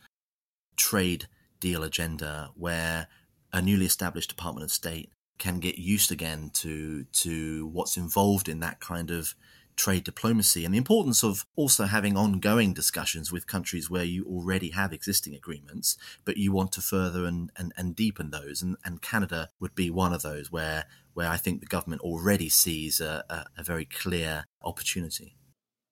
trade 0.76 1.28
deal 1.60 1.84
agenda 1.84 2.52
where 2.56 3.08
a 3.54 3.62
newly 3.62 3.86
established 3.86 4.30
Department 4.30 4.64
of 4.64 4.72
State 4.72 5.12
can 5.38 5.60
get 5.60 5.78
used 5.80 6.12
again 6.12 6.52
to 6.54 7.06
to 7.06 7.68
what's 7.68 7.98
involved 7.98 8.48
in 8.48 8.60
that 8.60 8.80
kind 8.80 9.10
of 9.10 9.34
trade 9.76 10.04
diplomacy 10.04 10.64
and 10.64 10.74
the 10.74 10.78
importance 10.78 11.24
of 11.24 11.46
also 11.56 11.86
having 11.86 12.16
ongoing 12.16 12.74
discussions 12.74 13.32
with 13.32 13.48
countries 13.48 13.90
where 13.90 14.04
you 14.04 14.24
already 14.26 14.70
have 14.70 14.94
existing 14.94 15.34
agreements, 15.34 15.98
but 16.26 16.38
you 16.38 16.52
want 16.52 16.72
to 16.72 16.82
further 16.82 17.26
and, 17.26 17.52
and, 17.58 17.74
and 17.76 17.96
deepen 17.96 18.30
those. 18.30 18.62
And, 18.62 18.78
and 18.86 19.02
Canada 19.02 19.50
would 19.60 19.74
be 19.74 19.90
one 19.90 20.14
of 20.14 20.22
those 20.22 20.52
where, 20.52 20.86
where 21.14 21.30
I 21.30 21.38
think 21.38 21.60
the 21.60 21.68
government 21.68 22.02
already 22.02 22.50
sees 22.50 23.00
a, 23.00 23.24
a, 23.30 23.46
a 23.58 23.64
very 23.64 23.86
clear 23.86 24.46
opportunity. 24.64 25.36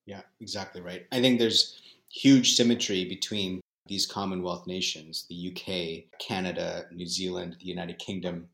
Yeah, 0.06 0.22
exactly 0.40 0.82
right. 0.82 1.06
I 1.12 1.22
think 1.22 1.40
there's 1.40 1.82
huge 2.12 2.56
symmetry 2.56 3.06
between 3.06 3.62
these 3.86 4.06
Commonwealth 4.06 4.68
nations 4.68 5.26
the 5.30 5.52
UK, 5.52 6.20
Canada, 6.20 6.86
New 6.92 7.08
Zealand, 7.08 7.58
the 7.60 7.68
United 7.68 8.00
Kingdom. 8.00 8.48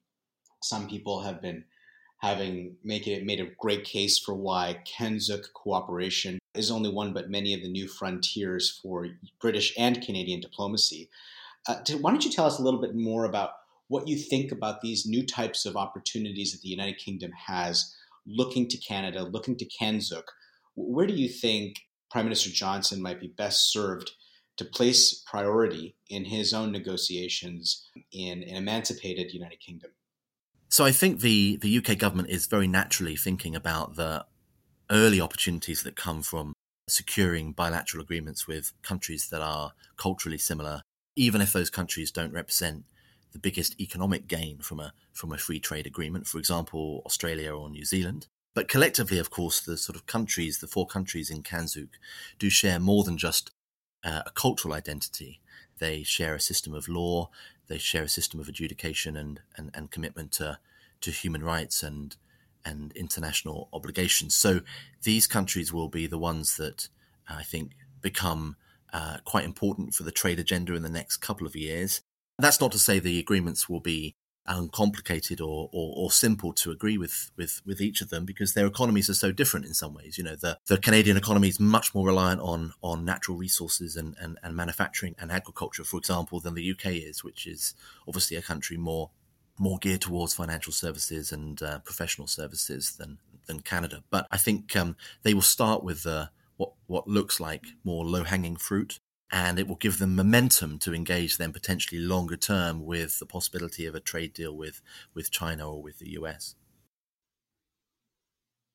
Some 0.64 0.88
people 0.88 1.22
have 1.22 1.42
been 1.42 1.64
having 2.22 2.76
make 2.84 3.08
it 3.08 3.26
made 3.26 3.40
a 3.40 3.52
great 3.60 3.84
case 3.84 4.18
for 4.18 4.34
why 4.34 4.80
CANZUK 4.86 5.54
cooperation 5.54 6.40
is 6.56 6.72
only 6.72 6.90
one 6.90 7.14
but 7.14 7.30
many 7.30 7.54
of 7.54 7.62
the 7.62 7.70
new 7.70 7.88
frontiers 7.88 8.80
for 8.82 9.08
British 9.40 9.74
and 9.78 10.02
Canadian 10.02 10.40
diplomacy. 10.40 11.10
Uh, 11.68 11.82
to, 11.84 11.98
why 11.98 12.12
don't 12.12 12.24
you 12.24 12.32
tell 12.32 12.46
us 12.46 12.60
a 12.60 12.64
little 12.64 12.82
bit 12.82 12.96
more 12.96 13.26
about 13.26 13.52
what 13.88 14.08
you 14.08 14.18
think 14.18 14.52
about 14.52 14.82
these 14.82 15.06
new 15.06 15.26
types 15.26 15.66
of 15.66 15.76
opportunities 15.76 16.52
that 16.52 16.62
the 16.62 16.70
United 16.70 16.98
Kingdom 16.98 17.32
has 17.48 17.96
looking 18.26 18.68
to 18.70 18.78
Canada, 18.78 19.24
looking 19.24 19.56
to 19.58 19.66
CANZUK? 19.66 20.24
Where 20.76 21.08
do 21.08 21.14
you 21.14 21.30
think 21.30 21.78
Prime 22.10 22.26
Minister 22.26 22.50
Johnson 22.50 23.02
might 23.02 23.20
be 23.20 23.28
best 23.28 23.72
served 23.72 24.12
to 24.58 24.66
place 24.66 25.24
priority 25.26 25.96
in 26.10 26.26
his 26.26 26.54
own 26.54 26.72
negotiations 26.72 27.86
in 28.12 28.44
an 28.44 28.56
emancipated 28.56 29.34
United 29.34 29.60
Kingdom? 29.60 29.92
So 30.70 30.84
I 30.84 30.92
think 30.92 31.22
the, 31.22 31.58
the 31.58 31.78
UK 31.78 31.98
government 31.98 32.30
is 32.30 32.48
very 32.48 32.68
naturally 32.68 33.16
thinking 33.16 33.56
about 33.56 33.96
the 33.96 34.26
early 34.90 35.22
opportunities 35.22 35.84
that 35.84 35.96
come 35.96 36.22
from 36.22 36.54
securing 36.88 37.52
bilateral 37.52 38.04
agreements 38.04 38.48
with 38.48 38.74
countries 38.82 39.30
that 39.30 39.42
are 39.42 39.74
culturally 39.98 40.38
similar, 40.38 40.82
even 41.16 41.42
if 41.42 41.54
those 41.54 41.70
countries 41.70 42.12
don't 42.12 42.34
represent 42.34 42.86
the 43.36 43.40
biggest 43.40 43.78
economic 43.82 44.28
gain 44.28 44.60
from 44.60 44.80
a 44.80 44.94
from 45.12 45.34
a 45.34 45.38
free 45.38 45.60
trade 45.60 45.86
agreement, 45.86 46.26
for 46.26 46.38
example, 46.38 47.02
Australia 47.06 47.54
or 47.54 47.70
New 47.70 47.84
Zealand. 47.84 48.28
But 48.54 48.70
collectively, 48.70 49.20
of 49.20 49.30
course, 49.30 49.60
the 49.60 49.76
sort 49.76 49.98
of 49.98 50.06
countries, 50.06 50.60
the 50.60 50.68
four 50.68 50.88
countries 50.88 51.30
in 51.30 51.44
CANZUK, 51.44 51.90
do 52.40 52.50
share 52.50 52.80
more 52.80 53.04
than 53.04 53.18
just 53.18 53.52
uh, 54.06 54.22
a 54.26 54.32
cultural 54.32 54.74
identity. 54.74 55.42
They 55.80 56.04
share 56.04 56.34
a 56.34 56.40
system 56.40 56.74
of 56.74 56.88
law, 56.88 57.30
they 57.68 57.78
share 57.78 58.04
a 58.04 58.08
system 58.18 58.40
of 58.40 58.48
adjudication 58.48 59.18
and, 59.18 59.42
and, 59.58 59.70
and 59.74 59.92
commitment 59.92 60.32
to, 60.34 60.60
to 61.02 61.12
human 61.12 61.44
rights 61.44 61.84
and, 61.84 62.16
and 62.64 62.94
international 62.94 63.68
obligations. 63.74 64.34
So 64.34 64.62
these 65.04 65.28
countries 65.28 65.74
will 65.74 65.90
be 65.90 66.08
the 66.08 66.18
ones 66.18 66.56
that 66.56 66.88
I 67.28 67.44
think 67.44 67.72
become 68.02 68.56
uh, 68.94 69.18
quite 69.26 69.44
important 69.44 69.94
for 69.94 70.04
the 70.04 70.12
trade 70.14 70.40
agenda 70.40 70.74
in 70.74 70.84
the 70.84 70.90
next 70.90 71.18
couple 71.18 71.46
of 71.46 71.58
years. 71.58 72.02
That's 72.38 72.60
not 72.60 72.72
to 72.74 72.80
say 72.80 73.00
the 73.00 73.20
agreements 73.20 73.70
will 73.70 73.80
be 73.80 74.16
uncomplicated 74.48 75.42
or, 75.42 75.70
or, 75.74 75.94
or, 75.98 76.12
simple 76.12 76.54
to 76.54 76.70
agree 76.70 76.98
with, 76.98 77.32
with, 77.36 77.62
with 77.66 77.82
each 77.82 78.02
of 78.02 78.10
them 78.10 78.26
because 78.26 78.54
their 78.54 78.68
economies 78.68 79.10
are 79.10 79.16
so 79.16 79.32
different 79.32 79.66
in 79.66 79.74
some 79.74 79.94
ways. 79.94 80.18
You 80.18 80.24
know, 80.24 80.36
the, 80.36 80.60
the 80.68 80.78
Canadian 80.78 81.18
economy 81.18 81.48
is 81.48 81.60
much 81.60 81.96
more 81.96 82.06
reliant 82.06 82.42
on, 82.42 82.74
on 82.84 83.04
natural 83.04 83.38
resources 83.38 83.96
and, 83.96 84.16
and, 84.20 84.38
and 84.44 84.56
manufacturing 84.56 85.16
and 85.18 85.32
agriculture, 85.32 85.84
for 85.84 85.98
example, 85.98 86.40
than 86.40 86.54
the 86.54 86.72
UK 86.72 86.88
is, 86.88 87.24
which 87.24 87.48
is 87.48 87.74
obviously 88.08 88.38
a 88.38 88.42
country 88.42 88.78
more 88.78 89.10
more 89.58 89.78
geared 89.78 90.02
towards 90.02 90.34
financial 90.34 90.74
services 90.74 91.32
and 91.32 91.62
uh, 91.64 91.80
professional 91.80 92.28
services 92.28 92.98
than 92.98 93.18
than 93.48 93.62
Canada. 93.62 94.04
But 94.10 94.28
I 94.32 94.38
think 94.38 94.76
um, 94.76 94.96
they 95.24 95.34
will 95.34 95.42
start 95.42 95.84
with 95.84 96.06
uh, 96.06 96.28
what 96.58 96.74
what 96.88 97.08
looks 97.08 97.40
like 97.40 97.66
more 97.84 98.06
low 98.06 98.24
hanging 98.24 98.58
fruit 98.58 99.00
and 99.36 99.60
it 99.60 99.68
will 99.68 99.76
give 99.76 100.00
them 100.00 100.16
momentum 100.16 100.80
to 100.80 100.94
engage 100.94 101.38
then 101.38 101.52
potentially 101.52 102.00
longer 102.00 102.38
term 102.38 102.86
with 102.86 103.20
the 103.20 103.26
possibility 103.26 103.86
of 103.86 103.94
a 103.94 104.00
trade 104.00 104.34
deal 104.34 104.56
with 104.56 104.82
with 105.14 105.30
China 105.30 105.70
or 105.70 105.84
with 105.84 106.00
the 106.00 106.12
US. 106.12 106.56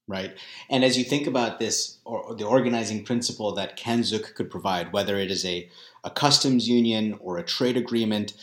Right, 0.07 0.37
and 0.69 0.85
as 0.85 0.99
you 0.99 1.05
think 1.05 1.27
about 1.27 1.61
this, 1.61 1.99
or 2.05 2.35
the 2.35 2.45
organizing 2.45 3.05
principle 3.05 3.55
that 3.55 3.79
CANZUK 3.79 4.35
could 4.35 4.51
provide, 4.51 4.93
whether 4.93 5.17
it 5.17 5.31
is 5.31 5.47
a, 5.47 5.71
a 6.05 6.11
customs 6.11 6.69
union 6.69 7.17
or 7.21 7.39
a 7.39 7.45
trade 7.45 7.79
agreement, 7.79 8.35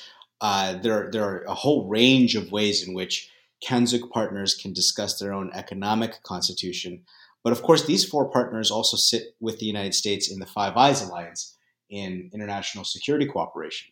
uh, 0.42 0.74
there 0.74 1.12
there 1.12 1.24
are 1.24 1.44
a 1.44 1.54
whole 1.54 1.88
range 1.88 2.36
of 2.36 2.52
ways 2.52 2.88
in 2.88 2.96
which 2.96 3.30
CANZUK 3.64 4.10
partners 4.10 4.56
can 4.56 4.74
discuss 4.74 5.20
their 5.20 5.34
own 5.34 5.52
economic 5.54 6.24
constitution. 6.24 7.04
But 7.44 7.54
of 7.54 7.62
course, 7.62 7.86
these 7.86 8.06
four 8.06 8.28
partners 8.28 8.72
also 8.72 8.98
sit 8.98 9.36
with 9.40 9.60
the 9.60 9.68
United 9.68 9.94
States 9.94 10.32
in 10.32 10.40
the 10.40 10.48
Five 10.48 10.76
Eyes 10.78 11.04
alliance 11.04 11.57
in 11.89 12.30
international 12.34 12.84
security 12.84 13.26
cooperation, 13.26 13.91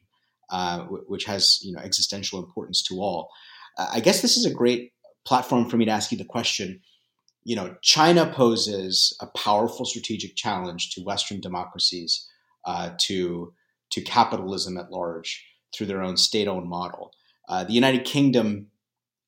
uh, 0.49 0.79
which 0.83 1.25
has 1.25 1.59
you 1.63 1.73
know 1.73 1.79
existential 1.79 2.39
importance 2.39 2.81
to 2.83 2.95
all. 3.01 3.29
Uh, 3.77 3.87
I 3.93 3.99
guess 3.99 4.21
this 4.21 4.37
is 4.37 4.45
a 4.45 4.53
great 4.53 4.93
platform 5.25 5.69
for 5.69 5.77
me 5.77 5.85
to 5.85 5.91
ask 5.91 6.11
you 6.11 6.17
the 6.17 6.25
question. 6.25 6.81
You 7.43 7.55
know, 7.55 7.75
China 7.81 8.31
poses 8.33 9.15
a 9.21 9.27
powerful 9.27 9.85
strategic 9.85 10.35
challenge 10.35 10.91
to 10.91 11.03
Western 11.03 11.39
democracies, 11.41 12.27
uh, 12.65 12.91
to 13.01 13.53
to 13.91 14.01
capitalism 14.01 14.77
at 14.77 14.91
large 14.91 15.45
through 15.73 15.87
their 15.87 16.01
own 16.01 16.17
state-owned 16.17 16.67
model. 16.67 17.11
Uh, 17.47 17.63
the 17.63 17.73
United 17.73 18.03
Kingdom 18.03 18.67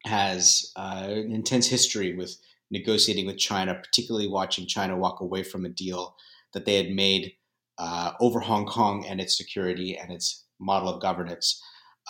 has 0.05 0.71
uh, 0.75 1.05
an 1.07 1.31
intense 1.31 1.67
history 1.67 2.15
with 2.15 2.37
negotiating 2.71 3.25
with 3.25 3.37
China, 3.37 3.75
particularly 3.75 4.27
watching 4.27 4.65
China 4.65 4.97
walk 4.97 5.21
away 5.21 5.43
from 5.43 5.65
a 5.65 5.69
deal 5.69 6.15
that 6.53 6.65
they 6.65 6.75
had 6.75 6.89
made 6.89 7.33
uh, 7.79 8.11
over 8.19 8.39
Hong 8.39 8.65
Kong 8.65 9.05
and 9.07 9.21
its 9.21 9.37
security 9.37 9.97
and 9.97 10.11
its 10.11 10.45
model 10.59 10.89
of 10.89 11.01
governance. 11.01 11.61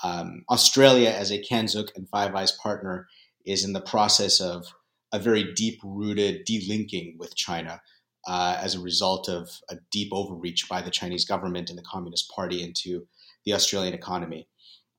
Um, 0.04 0.44
Australia, 0.50 1.10
as 1.10 1.32
a 1.32 1.42
CANZUK 1.42 1.90
and 1.96 2.08
Five 2.10 2.36
Eyes 2.36 2.52
partner, 2.52 3.08
is 3.46 3.66
in 3.66 3.74
the 3.74 3.82
process 3.82 4.40
of 4.40 4.66
a 5.12 5.20
very 5.20 5.54
deep 5.54 5.80
rooted 5.84 6.46
delinking 6.46 7.18
with 7.18 7.36
China 7.36 7.82
uh, 8.28 8.58
as 8.62 8.76
a 8.76 8.80
result 8.80 9.30
of 9.30 9.50
a 9.70 9.78
deep 9.90 10.10
overreach 10.12 10.68
by 10.70 10.82
the 10.82 10.92
Chinese 10.92 11.26
government 11.26 11.70
and 11.70 11.78
the 11.78 11.84
Communist 11.84 12.30
Party 12.30 12.62
into 12.62 13.08
the 13.46 13.54
Australian 13.54 13.94
economy. 13.94 14.48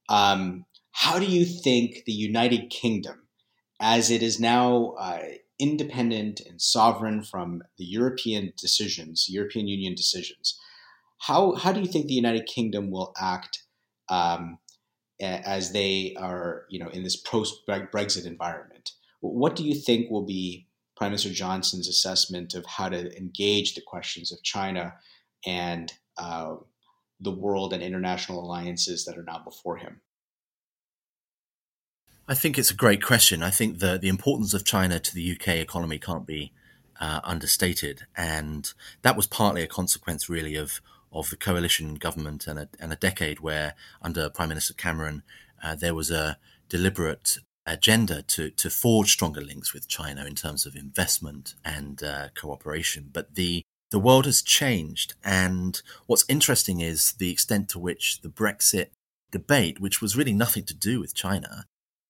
Um, 0.08 0.64
how 0.92 1.18
do 1.18 1.26
you 1.26 1.44
think 1.44 2.04
the 2.06 2.12
United 2.12 2.70
Kingdom, 2.70 3.28
as 3.80 4.10
it 4.10 4.22
is 4.22 4.40
now 4.40 4.94
uh, 4.98 5.20
independent 5.58 6.40
and 6.40 6.60
sovereign 6.60 7.22
from 7.22 7.62
the 7.78 7.84
European 7.84 8.52
decisions, 8.56 9.26
European 9.28 9.66
Union 9.66 9.94
decisions. 9.94 10.58
How 11.18 11.54
how 11.54 11.72
do 11.72 11.80
you 11.80 11.86
think 11.86 12.06
the 12.06 12.14
United 12.14 12.46
Kingdom 12.46 12.90
will 12.90 13.12
act 13.20 13.64
um, 14.08 14.58
as 15.20 15.72
they 15.72 16.14
are, 16.18 16.64
you 16.70 16.78
know, 16.78 16.88
in 16.88 17.02
this 17.02 17.16
post 17.16 17.66
Brexit 17.66 18.26
environment? 18.26 18.92
What 19.20 19.56
do 19.56 19.64
you 19.64 19.74
think 19.74 20.10
will 20.10 20.24
be 20.24 20.68
Prime 20.96 21.10
Minister 21.10 21.30
Johnson's 21.30 21.88
assessment 21.88 22.54
of 22.54 22.64
how 22.66 22.88
to 22.88 23.16
engage 23.16 23.74
the 23.74 23.80
questions 23.80 24.32
of 24.32 24.42
China 24.42 24.94
and 25.46 25.92
uh, 26.18 26.56
the 27.20 27.32
world 27.32 27.72
and 27.72 27.82
international 27.82 28.44
alliances 28.44 29.04
that 29.04 29.18
are 29.18 29.24
now 29.24 29.42
before 29.44 29.76
him? 29.76 30.00
I 32.30 32.34
think 32.34 32.58
it's 32.58 32.70
a 32.70 32.74
great 32.74 33.02
question. 33.02 33.42
I 33.42 33.48
think 33.48 33.78
the 33.78 33.96
the 33.96 34.10
importance 34.10 34.52
of 34.52 34.62
China 34.62 35.00
to 35.00 35.14
the 35.14 35.32
UK 35.32 35.48
economy 35.56 35.98
can't 35.98 36.26
be 36.26 36.52
uh, 37.00 37.20
understated, 37.24 38.06
and 38.14 38.70
that 39.00 39.16
was 39.16 39.26
partly 39.26 39.62
a 39.62 39.66
consequence, 39.66 40.28
really, 40.28 40.54
of 40.54 40.82
of 41.10 41.30
the 41.30 41.36
coalition 41.36 41.94
government 41.94 42.46
and 42.46 42.58
a, 42.58 42.68
and 42.78 42.92
a 42.92 42.96
decade 42.96 43.40
where, 43.40 43.74
under 44.02 44.28
Prime 44.28 44.50
Minister 44.50 44.74
Cameron, 44.74 45.22
uh, 45.64 45.74
there 45.74 45.94
was 45.94 46.10
a 46.10 46.36
deliberate 46.68 47.38
agenda 47.64 48.20
to 48.22 48.50
to 48.50 48.68
forge 48.68 49.12
stronger 49.12 49.40
links 49.40 49.72
with 49.72 49.88
China 49.88 50.26
in 50.26 50.34
terms 50.34 50.66
of 50.66 50.76
investment 50.76 51.54
and 51.64 52.02
uh, 52.02 52.28
cooperation. 52.34 53.08
But 53.10 53.36
the 53.36 53.62
the 53.90 53.98
world 53.98 54.26
has 54.26 54.42
changed, 54.42 55.14
and 55.24 55.80
what's 56.06 56.26
interesting 56.28 56.82
is 56.82 57.12
the 57.12 57.32
extent 57.32 57.70
to 57.70 57.78
which 57.78 58.20
the 58.20 58.28
Brexit 58.28 58.88
debate, 59.30 59.80
which 59.80 60.02
was 60.02 60.14
really 60.14 60.34
nothing 60.34 60.64
to 60.64 60.74
do 60.74 61.00
with 61.00 61.14
China, 61.14 61.64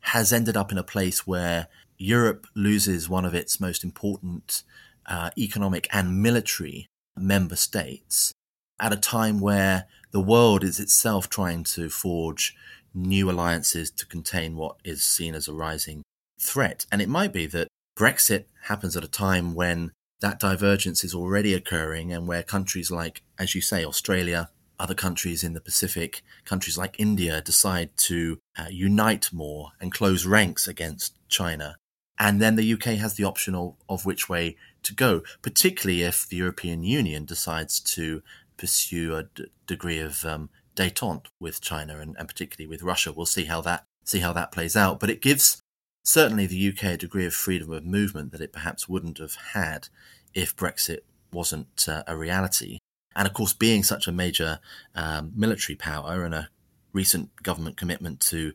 has 0.08 0.32
ended 0.32 0.56
up 0.56 0.72
in 0.72 0.78
a 0.78 0.82
place 0.82 1.26
where 1.26 1.68
Europe 1.96 2.46
loses 2.54 3.08
one 3.08 3.24
of 3.24 3.34
its 3.34 3.60
most 3.60 3.84
important 3.84 4.62
uh, 5.06 5.30
economic 5.36 5.88
and 5.92 6.22
military 6.22 6.86
member 7.16 7.56
states 7.56 8.32
at 8.80 8.92
a 8.92 8.96
time 8.96 9.40
where 9.40 9.86
the 10.12 10.20
world 10.20 10.62
is 10.62 10.78
itself 10.78 11.28
trying 11.28 11.64
to 11.64 11.88
forge 11.88 12.54
new 12.94 13.30
alliances 13.30 13.90
to 13.90 14.06
contain 14.06 14.56
what 14.56 14.76
is 14.84 15.04
seen 15.04 15.34
as 15.34 15.48
a 15.48 15.52
rising 15.52 16.02
threat. 16.40 16.86
And 16.90 17.02
it 17.02 17.08
might 17.08 17.32
be 17.32 17.46
that 17.46 17.68
Brexit 17.96 18.44
happens 18.62 18.96
at 18.96 19.04
a 19.04 19.08
time 19.08 19.54
when 19.54 19.92
that 20.20 20.40
divergence 20.40 21.04
is 21.04 21.14
already 21.14 21.54
occurring 21.54 22.12
and 22.12 22.26
where 22.26 22.42
countries 22.42 22.90
like, 22.90 23.22
as 23.38 23.54
you 23.54 23.60
say, 23.60 23.84
Australia, 23.84 24.50
other 24.78 24.94
countries 24.94 25.42
in 25.42 25.54
the 25.54 25.60
Pacific, 25.60 26.22
countries 26.44 26.78
like 26.78 26.98
India, 26.98 27.40
decide 27.40 27.90
to 27.96 28.38
uh, 28.58 28.66
unite 28.70 29.32
more 29.32 29.72
and 29.80 29.92
close 29.92 30.24
ranks 30.26 30.68
against 30.68 31.14
China, 31.28 31.76
And 32.18 32.42
then 32.42 32.56
the 32.56 32.72
UK 32.72 32.98
has 32.98 33.14
the 33.14 33.24
option 33.24 33.54
of, 33.54 33.76
of 33.88 34.04
which 34.04 34.28
way 34.28 34.56
to 34.82 34.94
go, 34.94 35.22
particularly 35.40 36.02
if 36.02 36.28
the 36.28 36.36
European 36.36 36.82
Union 36.82 37.24
decides 37.24 37.78
to 37.80 38.22
pursue 38.56 39.14
a 39.14 39.22
d- 39.22 39.46
degree 39.66 40.00
of 40.00 40.24
um, 40.24 40.50
détente 40.74 41.26
with 41.38 41.60
China 41.60 42.00
and, 42.00 42.16
and 42.18 42.26
particularly 42.26 42.68
with 42.68 42.82
Russia. 42.82 43.12
We'll 43.12 43.26
see 43.26 43.44
how 43.44 43.60
that 43.62 43.84
see 44.04 44.20
how 44.20 44.32
that 44.32 44.52
plays 44.52 44.76
out. 44.76 44.98
But 44.98 45.10
it 45.10 45.22
gives 45.22 45.60
certainly 46.04 46.46
the 46.46 46.68
UK 46.68 46.84
a 46.84 46.96
degree 46.96 47.26
of 47.26 47.34
freedom 47.34 47.70
of 47.72 47.84
movement 47.84 48.32
that 48.32 48.40
it 48.40 48.52
perhaps 48.52 48.88
wouldn't 48.88 49.18
have 49.18 49.36
had 49.52 49.88
if 50.34 50.56
Brexit 50.56 51.00
wasn't 51.32 51.86
uh, 51.88 52.02
a 52.06 52.16
reality. 52.16 52.77
And 53.18 53.26
of 53.26 53.34
course, 53.34 53.52
being 53.52 53.82
such 53.82 54.06
a 54.06 54.12
major 54.12 54.60
um, 54.94 55.32
military 55.34 55.74
power 55.74 56.24
and 56.24 56.32
a 56.32 56.48
recent 56.92 57.42
government 57.42 57.76
commitment 57.76 58.20
to 58.20 58.52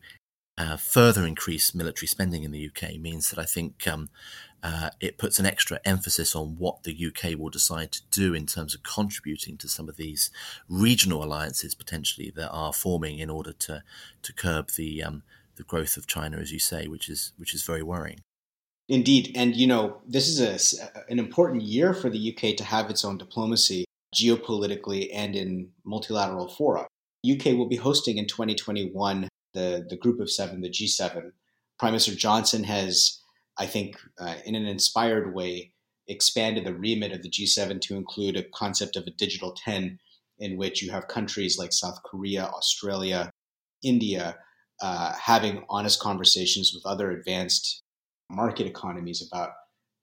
uh, 0.57 0.77
further 0.77 1.25
increase 1.25 1.75
military 1.75 2.07
spending 2.07 2.43
in 2.43 2.51
the 2.51 2.69
UK 2.69 2.97
means 2.97 3.29
that 3.29 3.37
I 3.37 3.43
think 3.43 3.85
um, 3.89 4.09
uh, 4.63 4.91
it 5.01 5.17
puts 5.17 5.37
an 5.37 5.45
extra 5.45 5.81
emphasis 5.83 6.33
on 6.33 6.55
what 6.57 6.83
the 6.83 6.95
UK 7.07 7.37
will 7.37 7.49
decide 7.49 7.91
to 7.91 8.03
do 8.09 8.33
in 8.33 8.45
terms 8.45 8.73
of 8.73 8.83
contributing 8.83 9.57
to 9.57 9.67
some 9.67 9.89
of 9.89 9.97
these 9.97 10.31
regional 10.69 11.25
alliances 11.25 11.75
potentially 11.75 12.31
that 12.33 12.49
are 12.49 12.71
forming 12.71 13.19
in 13.19 13.29
order 13.29 13.51
to 13.51 13.83
to 14.21 14.33
curb 14.33 14.69
the 14.77 15.03
um, 15.03 15.23
the 15.57 15.63
growth 15.63 15.97
of 15.97 16.07
China, 16.07 16.37
as 16.37 16.53
you 16.53 16.59
say, 16.59 16.87
which 16.87 17.09
is 17.09 17.33
which 17.35 17.53
is 17.53 17.63
very 17.63 17.83
worrying. 17.83 18.21
Indeed, 18.87 19.33
and 19.35 19.57
you 19.57 19.67
know 19.67 19.97
this 20.07 20.29
is 20.29 20.79
a, 20.79 21.11
an 21.11 21.19
important 21.19 21.63
year 21.63 21.93
for 21.93 22.09
the 22.09 22.33
UK 22.33 22.55
to 22.55 22.63
have 22.63 22.89
its 22.89 23.03
own 23.03 23.17
diplomacy 23.17 23.83
geopolitically 24.13 25.09
and 25.13 25.35
in 25.35 25.69
multilateral 25.85 26.47
fora. 26.47 26.87
UK 27.29 27.57
will 27.57 27.67
be 27.67 27.77
hosting 27.77 28.17
in 28.17 28.27
2021 28.27 29.29
the, 29.53 29.85
the 29.89 29.97
Group 29.97 30.19
of 30.19 30.31
Seven, 30.31 30.61
the 30.61 30.69
G7. 30.69 31.31
Prime 31.79 31.91
Minister 31.91 32.15
Johnson 32.15 32.63
has, 32.63 33.19
I 33.57 33.65
think, 33.65 33.97
uh, 34.19 34.35
in 34.45 34.55
an 34.55 34.65
inspired 34.65 35.33
way, 35.33 35.71
expanded 36.07 36.65
the 36.65 36.73
remit 36.73 37.13
of 37.13 37.21
the 37.21 37.29
G7 37.29 37.79
to 37.81 37.95
include 37.95 38.35
a 38.35 38.43
concept 38.53 38.95
of 38.95 39.05
a 39.07 39.11
digital 39.11 39.53
10, 39.53 39.99
in 40.39 40.57
which 40.57 40.81
you 40.81 40.91
have 40.91 41.07
countries 41.07 41.57
like 41.57 41.71
South 41.71 41.99
Korea, 42.03 42.45
Australia, 42.45 43.31
India 43.83 44.35
uh, 44.81 45.13
having 45.13 45.63
honest 45.69 45.99
conversations 45.99 46.73
with 46.73 46.85
other 46.85 47.11
advanced 47.11 47.83
market 48.29 48.67
economies 48.67 49.25
about 49.25 49.51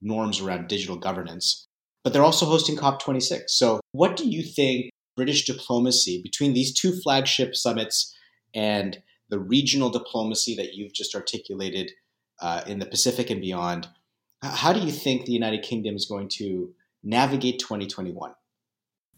norms 0.01 0.40
around 0.40 0.68
digital 0.68 0.96
governance. 0.96 1.66
But 2.03 2.13
they're 2.13 2.25
also 2.25 2.47
hosting 2.47 2.77
COP26. 2.77 3.43
So, 3.49 3.81
what 3.93 4.17
do 4.17 4.29
you 4.29 4.43
think 4.43 4.91
British 5.17 5.45
diplomacy 5.45 6.23
between 6.23 6.55
these 6.55 6.73
two 6.73 6.93
flagship 6.93 7.55
summits 7.55 8.17
and 8.55 9.03
the 9.29 9.39
regional 9.39 9.91
diplomacy 9.91 10.55
that 10.57 10.75
you've 10.75 10.95
just 10.95 11.15
articulated 11.15 11.93
uh, 12.41 12.63
in 12.67 12.79
the 12.79 12.87
Pacific 12.87 13.31
and 13.31 13.41
beyond? 13.41 13.89
How 14.43 14.73
do 14.73 14.81
you 14.81 14.91
think 14.91 15.27
the 15.27 15.33
United 15.33 15.63
Kingdom 15.63 15.95
is 15.95 16.07
going 16.07 16.29
to 16.31 16.73
navigate 17.03 17.59
2021? 17.59 18.33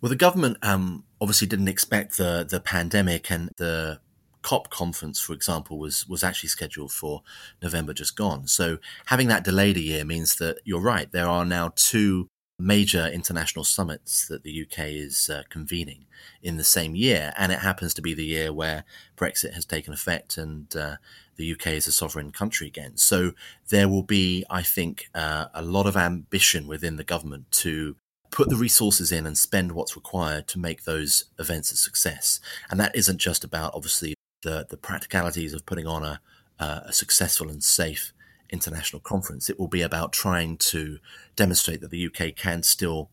Well, 0.01 0.11
the 0.11 0.16
government 0.16 0.59
um, 0.62 1.05
obviously 1.21 1.47
didn't 1.47 1.68
expect 1.68 2.16
the 2.16 2.45
the 2.49 2.59
pandemic 2.59 3.31
and 3.31 3.51
the 3.57 4.01
COP 4.42 4.68
conference, 4.71 5.21
for 5.21 5.33
example, 5.33 5.79
was 5.79 6.09
was 6.09 6.25
actually 6.25 6.49
scheduled 6.49 6.92
for 6.92 7.23
November 7.62 7.95
just 7.95 8.16
gone. 8.16 8.49
So 8.49 8.79
having 9.07 9.29
that 9.29 9.45
delayed 9.45 9.77
a 9.77 9.81
year 9.81 10.05
means 10.05 10.37
that 10.37 10.59
you're 10.64 10.81
right. 10.81 11.11
There 11.11 11.29
are 11.29 11.45
now 11.45 11.73
two 11.77 12.29
major 12.62 13.09
international 13.09 13.64
summits 13.64 14.29
that 14.29 14.44
the 14.44 14.62
UK 14.62 14.87
is 14.87 15.29
uh, 15.29 15.42
convening 15.48 16.07
in 16.42 16.57
the 16.57 16.64
same 16.64 16.94
year, 16.94 17.33
and 17.37 17.51
it 17.51 17.59
happens 17.59 17.92
to 17.94 18.03
be 18.03 18.14
the 18.14 18.25
year 18.25 18.53
where 18.53 18.85
Brexit 19.16 19.53
has 19.55 19.64
taken 19.64 19.92
effect 19.92 20.38
and 20.38 20.75
uh, 20.77 20.96
the 21.37 21.53
UK 21.53 21.68
is 21.68 21.87
a 21.87 21.92
sovereign 21.92 22.31
country 22.31 22.66
again. 22.68 22.96
So 22.96 23.33
there 23.70 23.88
will 23.88 24.05
be, 24.05 24.44
I 24.48 24.62
think, 24.62 25.09
uh, 25.14 25.46
a 25.53 25.62
lot 25.62 25.87
of 25.87 25.96
ambition 25.96 26.66
within 26.68 26.96
the 26.96 27.05
government 27.05 27.51
to 27.62 27.96
put 28.31 28.48
the 28.48 28.57
resources 28.57 29.12
in 29.12 29.27
and 29.27 29.37
spend 29.37 29.72
what's 29.72 29.96
required 29.96 30.46
to 30.48 30.59
make 30.59 30.85
those 30.85 31.25
events 31.38 31.72
a 31.72 31.77
success. 31.77 32.40
And 32.70 32.79
that 32.81 32.94
isn't 32.94 33.18
just 33.18 33.44
about 33.44 33.75
obviously 33.75 34.14
the 34.42 34.66
the 34.68 34.77
practicalities 34.77 35.53
of 35.53 35.66
putting 35.66 35.87
on 35.87 36.03
a 36.03 36.20
a 36.62 36.92
successful 36.92 37.48
and 37.48 37.62
safe 37.62 38.12
international 38.53 39.01
conference. 39.01 39.51
It 39.51 39.59
will 39.59 39.69
be 39.69 39.83
about 39.83 40.12
trying 40.12 40.59
to 40.59 40.99
demonstrate 41.35 41.81
that 41.81 41.91
the 41.91 42.07
UK 42.07 42.37
can 42.37 42.62
still 42.62 43.11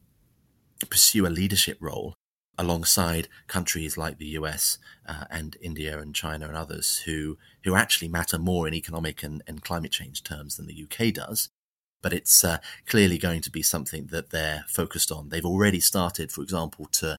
pursue 0.90 1.26
a 1.26 1.30
leadership 1.30 1.78
role 1.80 2.14
alongside 2.58 3.30
countries 3.48 3.98
like 3.98 4.18
the 4.18 4.36
US 4.40 4.78
uh, 5.08 5.24
and 5.32 5.56
India 5.62 5.98
and 5.98 6.14
China 6.14 6.48
and 6.48 6.58
others 6.58 6.98
who 7.06 7.38
who 7.64 7.76
actually 7.76 8.10
matter 8.10 8.38
more 8.38 8.68
in 8.68 8.74
economic 8.74 9.24
and, 9.24 9.42
and 9.48 9.64
climate 9.64 9.92
change 9.92 10.24
terms 10.24 10.58
than 10.58 10.68
the 10.68 10.84
UK 10.84 11.14
does. 11.14 11.50
But 12.02 12.14
it's 12.14 12.44
uh, 12.44 12.60
clearly 12.86 13.18
going 13.18 13.42
to 13.42 13.52
be 13.52 13.62
something 13.62 14.08
that 14.08 14.30
they're 14.30 14.66
focused 14.68 15.12
on. 15.12 15.30
They've 15.30 15.46
already 15.46 15.80
started, 15.80 16.32
for 16.32 16.42
example, 16.42 16.86
to 16.94 17.18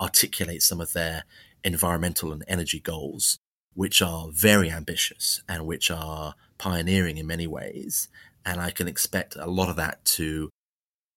articulate 0.00 0.62
some 0.62 0.80
of 0.80 0.92
their 0.92 1.24
environmental 1.64 2.32
and 2.32 2.44
energy 2.48 2.80
goals 2.80 3.38
which 3.74 4.02
are 4.02 4.28
very 4.30 4.70
ambitious 4.70 5.42
and 5.48 5.66
which 5.66 5.90
are 5.90 6.34
pioneering 6.62 7.18
in 7.18 7.26
many 7.26 7.48
ways. 7.48 8.08
And 8.44 8.60
I 8.60 8.70
can 8.70 8.86
expect 8.86 9.34
a 9.34 9.50
lot 9.50 9.68
of 9.68 9.74
that 9.76 10.04
to 10.16 10.48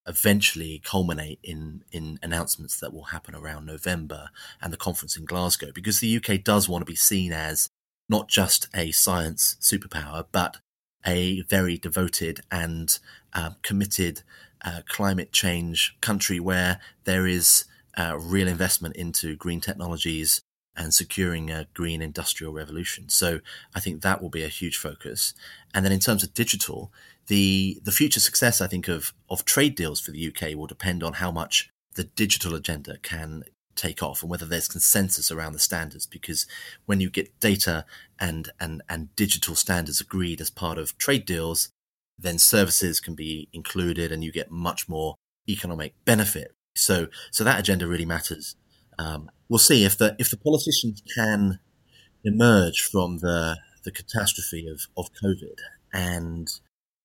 eventually 0.08 0.82
culminate 0.84 1.40
in, 1.44 1.84
in 1.92 2.18
announcements 2.24 2.80
that 2.80 2.94
will 2.94 3.06
happen 3.06 3.36
around 3.36 3.68
November 3.68 4.30
and 4.60 4.74
the 4.74 4.78
conference 4.78 5.16
in 5.16 5.26
Glasgow, 5.26 5.72
because 5.74 6.00
the 6.00 6.18
UK 6.18 6.44
does 6.44 6.68
want 6.68 6.82
to 6.82 6.92
be 6.92 6.96
seen 6.96 7.32
as 7.32 7.70
not 8.10 8.28
just 8.28 8.68
a 8.76 8.92
science 8.92 9.56
superpower, 9.62 10.26
but 10.32 10.58
a 11.06 11.42
very 11.42 11.78
devoted 11.78 12.42
and 12.52 12.98
uh, 13.34 13.52
committed 13.62 14.24
uh, 14.64 14.82
climate 14.88 15.32
change 15.32 15.96
country 16.02 16.40
where 16.40 16.80
there 17.04 17.28
is 17.28 17.66
uh, 17.96 18.18
real 18.20 18.48
investment 18.48 18.96
into 18.96 19.36
green 19.36 19.62
technologies, 19.62 20.42
and 20.78 20.94
securing 20.94 21.50
a 21.50 21.68
green 21.74 22.02
industrial 22.02 22.54
revolution. 22.54 23.10
So 23.10 23.40
I 23.74 23.80
think 23.80 24.02
that 24.02 24.22
will 24.22 24.30
be 24.30 24.44
a 24.44 24.50
huge 24.50 24.78
focus. 24.78 25.34
And 25.74 25.86
then 25.86 25.92
in 25.92 26.00
terms 26.00 26.24
of 26.24 26.34
digital, 26.34 26.92
the 27.28 27.80
the 27.84 27.92
future 27.92 28.20
success 28.20 28.62
I 28.62 28.68
think 28.68 28.88
of 28.88 29.14
of 29.30 29.46
trade 29.46 29.76
deals 29.76 30.00
for 30.00 30.12
the 30.12 30.28
UK 30.28 30.56
will 30.56 30.68
depend 30.68 31.04
on 31.04 31.14
how 31.14 31.32
much 31.32 31.70
the 31.96 32.04
digital 32.04 32.56
agenda 32.56 32.98
can 33.02 33.44
take 33.76 34.02
off 34.02 34.22
and 34.22 34.30
whether 34.30 34.46
there's 34.46 34.68
consensus 34.68 35.32
around 35.32 35.54
the 35.54 35.60
standards 35.60 36.06
because 36.06 36.46
when 36.86 37.02
you 37.02 37.10
get 37.10 37.38
data 37.40 37.86
and 38.20 38.50
and 38.60 38.82
and 38.88 39.14
digital 39.16 39.56
standards 39.56 40.00
agreed 40.00 40.40
as 40.40 40.50
part 40.50 40.78
of 40.78 40.98
trade 40.98 41.26
deals 41.26 41.70
then 42.18 42.40
services 42.40 43.02
can 43.02 43.16
be 43.16 43.50
included 43.52 44.12
and 44.12 44.24
you 44.24 44.32
get 44.32 44.50
much 44.50 44.88
more 44.88 45.16
economic 45.50 45.94
benefit 46.06 46.54
so 46.76 47.08
so 47.32 47.44
that 47.44 47.60
agenda 47.60 47.86
really 47.86 48.06
matters 48.06 48.56
um, 48.98 49.30
we'll 49.50 49.60
see 49.60 49.84
if 49.84 49.98
the 49.98 50.16
if 50.20 50.30
the 50.30 50.38
politicians 50.38 51.02
can 51.16 51.60
emerge 52.24 52.82
from 52.82 53.20
the 53.20 53.58
the 53.84 53.92
catastrophe 53.92 54.68
of, 54.68 54.88
of 54.98 55.12
COVID 55.14 55.60
and 55.94 56.50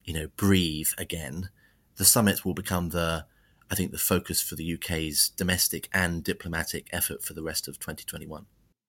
you 0.05 0.15
know 0.15 0.29
breathe 0.37 0.89
again. 0.99 1.51
The 1.97 2.05
summit 2.05 2.45
will 2.45 2.55
become 2.55 2.91
the 2.91 3.27
I 3.71 3.75
think 3.75 3.93
the 3.93 3.99
focus 3.99 4.43
for 4.43 4.57
the 4.57 4.75
UK's 4.75 5.31
domestic 5.31 5.89
and 5.93 6.25
diplomatic 6.25 6.89
effort 6.93 7.23
for 7.23 7.35
the 7.35 7.43
rest 7.43 7.69
of 7.69 7.79
2021 7.79 8.47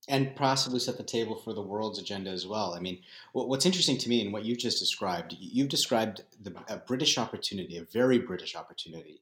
and 0.08 0.36
possibly 0.36 0.80
set 0.80 0.98
the 0.98 1.04
table 1.04 1.36
for 1.36 1.54
the 1.54 1.62
world's 1.62 2.00
agenda 2.00 2.30
as 2.32 2.48
well. 2.48 2.74
I 2.74 2.80
mean, 2.80 3.02
what's 3.34 3.66
interesting 3.66 3.98
to 4.00 4.10
me 4.10 4.26
in 4.26 4.32
what 4.32 4.44
you've 4.44 4.58
just 4.58 4.80
described, 4.80 5.36
you've 5.40 5.70
described 5.70 6.24
the, 6.42 6.54
a 6.68 6.78
British 6.78 7.18
opportunity, 7.18 7.78
a 7.78 7.84
very 7.84 8.18
British 8.20 8.56
opportunity, 8.56 9.22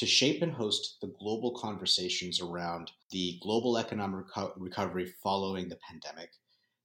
to 0.00 0.06
shape 0.06 0.40
and 0.40 0.50
host 0.54 0.96
the 1.02 1.12
global 1.18 1.50
conversations 1.52 2.40
around 2.40 2.90
the 3.10 3.38
global 3.42 3.76
economic 3.76 4.24
reco- 4.28 4.54
recovery 4.56 5.12
following 5.22 5.68
the 5.68 5.76
pandemic, 5.86 6.30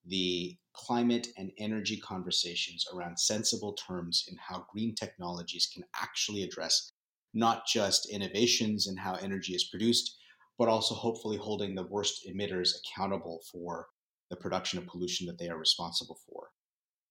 the 0.06 0.58
climate 0.73 1.30
and 1.38 1.49
energy 1.58 1.95
conversations 1.95 2.86
around 2.93 3.17
sensible 3.17 3.71
terms 3.71 4.25
in 4.28 4.36
how 4.38 4.65
green 4.69 4.93
technologies 4.93 5.69
can 5.73 5.86
actually 5.95 6.43
address 6.43 6.91
not 7.34 7.65
just 7.65 8.10
innovations 8.10 8.86
in 8.86 8.97
how 8.97 9.13
energy 9.13 9.54
is 9.54 9.69
produced, 9.69 10.17
but 10.60 10.67
also 10.67 10.93
hopefully 10.93 11.38
holding 11.38 11.73
the 11.73 11.88
worst 11.88 12.28
emitters 12.28 12.73
accountable 12.82 13.41
for 13.49 13.88
the 14.30 14.36
production 14.36 14.78
of 14.78 14.88
pollution 14.88 15.25
that 15.25 15.38
they 15.39 15.47
are 15.47 15.58
responsible 15.58 16.19
for. 16.28 16.49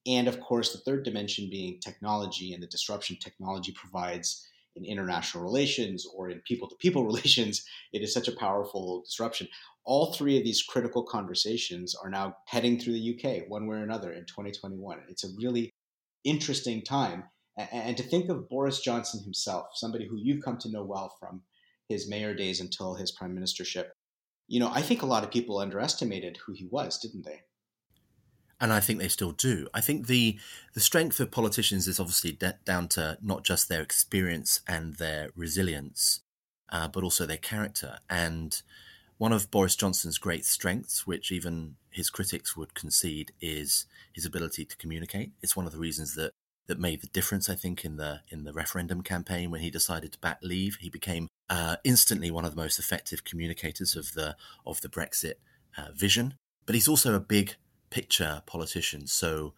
And 0.06 0.28
of 0.28 0.38
course, 0.40 0.70
the 0.70 0.80
third 0.80 1.02
dimension 1.02 1.48
being 1.50 1.80
technology 1.80 2.52
and 2.52 2.62
the 2.62 2.66
disruption 2.66 3.16
technology 3.22 3.72
provides 3.72 4.46
in 4.76 4.84
international 4.84 5.44
relations 5.44 6.06
or 6.14 6.30
in 6.30 6.40
people 6.40 6.68
to 6.68 6.76
people 6.76 7.04
relations, 7.12 7.64
it 7.92 8.02
is 8.02 8.12
such 8.12 8.28
a 8.28 8.36
powerful 8.36 9.02
disruption. 9.04 9.48
All 9.84 10.12
three 10.12 10.38
of 10.38 10.44
these 10.44 10.62
critical 10.62 11.02
conversations 11.02 11.94
are 11.94 12.10
now 12.10 12.36
heading 12.46 12.78
through 12.78 12.94
the 12.94 13.14
UK 13.14 13.48
one 13.48 13.66
way 13.66 13.76
or 13.76 13.82
another 13.82 14.12
in 14.12 14.24
2021. 14.24 15.02
It's 15.08 15.24
a 15.24 15.34
really 15.38 15.70
interesting 16.24 16.82
time. 16.82 17.24
And 17.56 17.96
to 17.96 18.02
think 18.02 18.28
of 18.30 18.48
Boris 18.48 18.80
Johnson 18.80 19.22
himself, 19.22 19.66
somebody 19.74 20.08
who 20.08 20.16
you've 20.16 20.44
come 20.44 20.58
to 20.58 20.70
know 20.70 20.82
well 20.82 21.14
from 21.20 21.42
his 21.88 22.08
mayor 22.08 22.34
days 22.34 22.60
until 22.60 22.94
his 22.94 23.12
prime 23.12 23.36
ministership, 23.36 23.88
you 24.48 24.58
know, 24.58 24.70
I 24.72 24.82
think 24.82 25.02
a 25.02 25.06
lot 25.06 25.22
of 25.22 25.30
people 25.30 25.58
underestimated 25.58 26.38
who 26.44 26.52
he 26.52 26.66
was, 26.66 26.98
didn't 26.98 27.24
they? 27.24 27.42
And 28.60 28.72
I 28.72 28.80
think 28.80 28.98
they 28.98 29.08
still 29.08 29.32
do. 29.32 29.68
I 29.74 29.80
think 29.80 30.06
the 30.06 30.38
the 30.74 30.80
strength 30.80 31.20
of 31.20 31.30
politicians 31.30 31.88
is 31.88 32.00
obviously 32.00 32.32
de- 32.32 32.58
down 32.64 32.88
to 32.88 33.18
not 33.22 33.44
just 33.44 33.68
their 33.68 33.82
experience 33.82 34.60
and 34.66 34.94
their 34.94 35.30
resilience, 35.36 36.20
uh, 36.70 36.88
but 36.88 37.04
also 37.04 37.26
their 37.26 37.36
character. 37.36 37.98
And 38.08 38.60
one 39.18 39.32
of 39.32 39.50
Boris 39.50 39.76
Johnson's 39.76 40.18
great 40.18 40.44
strengths, 40.44 41.06
which 41.06 41.30
even 41.30 41.76
his 41.90 42.10
critics 42.10 42.56
would 42.56 42.74
concede, 42.74 43.32
is 43.40 43.86
his 44.12 44.24
ability 44.24 44.64
to 44.64 44.76
communicate. 44.76 45.32
It's 45.42 45.56
one 45.56 45.66
of 45.66 45.72
the 45.72 45.78
reasons 45.78 46.14
that 46.14 46.32
that 46.66 46.78
made 46.78 47.02
the 47.02 47.08
difference, 47.08 47.50
I 47.50 47.54
think, 47.54 47.84
in 47.84 47.96
the 47.96 48.20
in 48.28 48.44
the 48.44 48.52
referendum 48.52 49.02
campaign 49.02 49.50
when 49.50 49.60
he 49.60 49.70
decided 49.70 50.12
to 50.12 50.18
back 50.18 50.38
leave. 50.42 50.76
He 50.76 50.88
became 50.88 51.28
uh, 51.50 51.76
instantly 51.84 52.30
one 52.30 52.44
of 52.44 52.54
the 52.54 52.60
most 52.60 52.78
effective 52.78 53.24
communicators 53.24 53.96
of 53.96 54.14
the 54.14 54.36
of 54.66 54.80
the 54.80 54.88
Brexit 54.88 55.34
uh, 55.76 55.88
vision. 55.94 56.34
But 56.66 56.74
he's 56.74 56.88
also 56.88 57.14
a 57.14 57.20
big 57.20 57.56
picture 57.94 58.42
politician. 58.44 59.06
So 59.06 59.54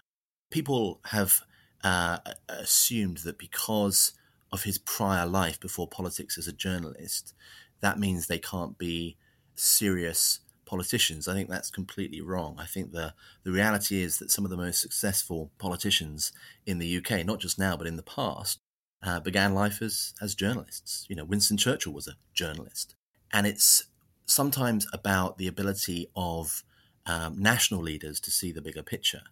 people 0.51 1.01
have 1.07 1.41
uh, 1.83 2.19
assumed 2.51 3.19
that 3.19 3.39
because 3.39 4.13
of 4.53 4.65
his 4.65 4.77
prior 4.77 5.27
life 5.27 5.59
before 5.59 5.89
politics 5.89 6.37
as 6.37 6.47
a 6.47 6.53
journalist, 6.53 7.35
that 7.81 7.99
means 7.99 8.27
they 8.27 8.39
can't 8.39 8.77
be 8.77 9.17
serious 9.55 10.41
politicians. 10.67 11.27
I 11.27 11.33
think 11.33 11.49
that's 11.49 11.71
completely 11.71 12.21
wrong. 12.21 12.57
I 12.59 12.67
think 12.67 12.93
the 12.93 13.15
the 13.43 13.53
reality 13.53 14.03
is 14.03 14.19
that 14.19 14.31
some 14.31 14.45
of 14.45 14.51
the 14.51 14.57
most 14.57 14.83
successful 14.83 15.51
politicians 15.59 16.31
in 16.67 16.79
the 16.79 16.97
UK, 16.99 17.25
not 17.25 17.41
just 17.41 17.59
now 17.59 17.75
but 17.75 17.87
in 17.87 17.97
the 17.97 18.03
past, 18.03 18.59
uh, 19.03 19.19
began 19.21 19.55
life 19.55 19.81
as 19.81 20.13
as 20.21 20.35
journalists. 20.35 21.07
You 21.09 21.17
know, 21.17 21.25
Winston 21.25 21.57
Churchill 21.57 21.95
was 21.95 22.07
a 22.07 22.19
journalist, 22.35 22.95
and 23.33 23.47
it's 23.47 23.87
sometimes 24.27 24.87
about 24.93 25.39
the 25.39 25.47
ability 25.47 26.11
of 26.15 26.65
um, 27.07 27.41
national 27.41 27.83
leaders 27.83 28.21
to 28.21 28.31
see 28.31 28.53
the 28.53 28.63
bigger 28.63 28.83
picture. 28.83 29.23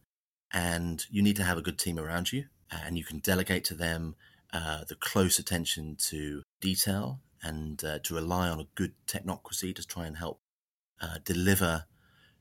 And 0.53 1.05
you 1.11 1.23
need 1.23 1.37
to 1.37 1.45
have 1.45 1.59
a 1.59 1.63
good 1.63 1.79
team 1.79 1.99
around 1.99 2.33
you, 2.33 2.45
and 2.71 2.97
you 2.97 3.05
can 3.05 3.19
delegate 3.19 3.65
to 3.65 3.75
them 3.75 4.17
uh, 4.53 4.85
the 4.89 4.95
close 4.95 5.39
attention 5.39 5.97
to 5.99 6.43
detail 6.61 7.21
and 7.43 7.85
uh, 7.85 7.99
to 8.05 8.15
rely 8.15 8.49
on 8.49 8.61
a 8.61 8.69
good 8.75 8.93
technocracy 9.07 9.75
to 9.75 9.87
try 9.87 10.07
and 10.07 10.17
help 10.17 10.39
uh, 11.01 11.19
deliver 11.25 11.85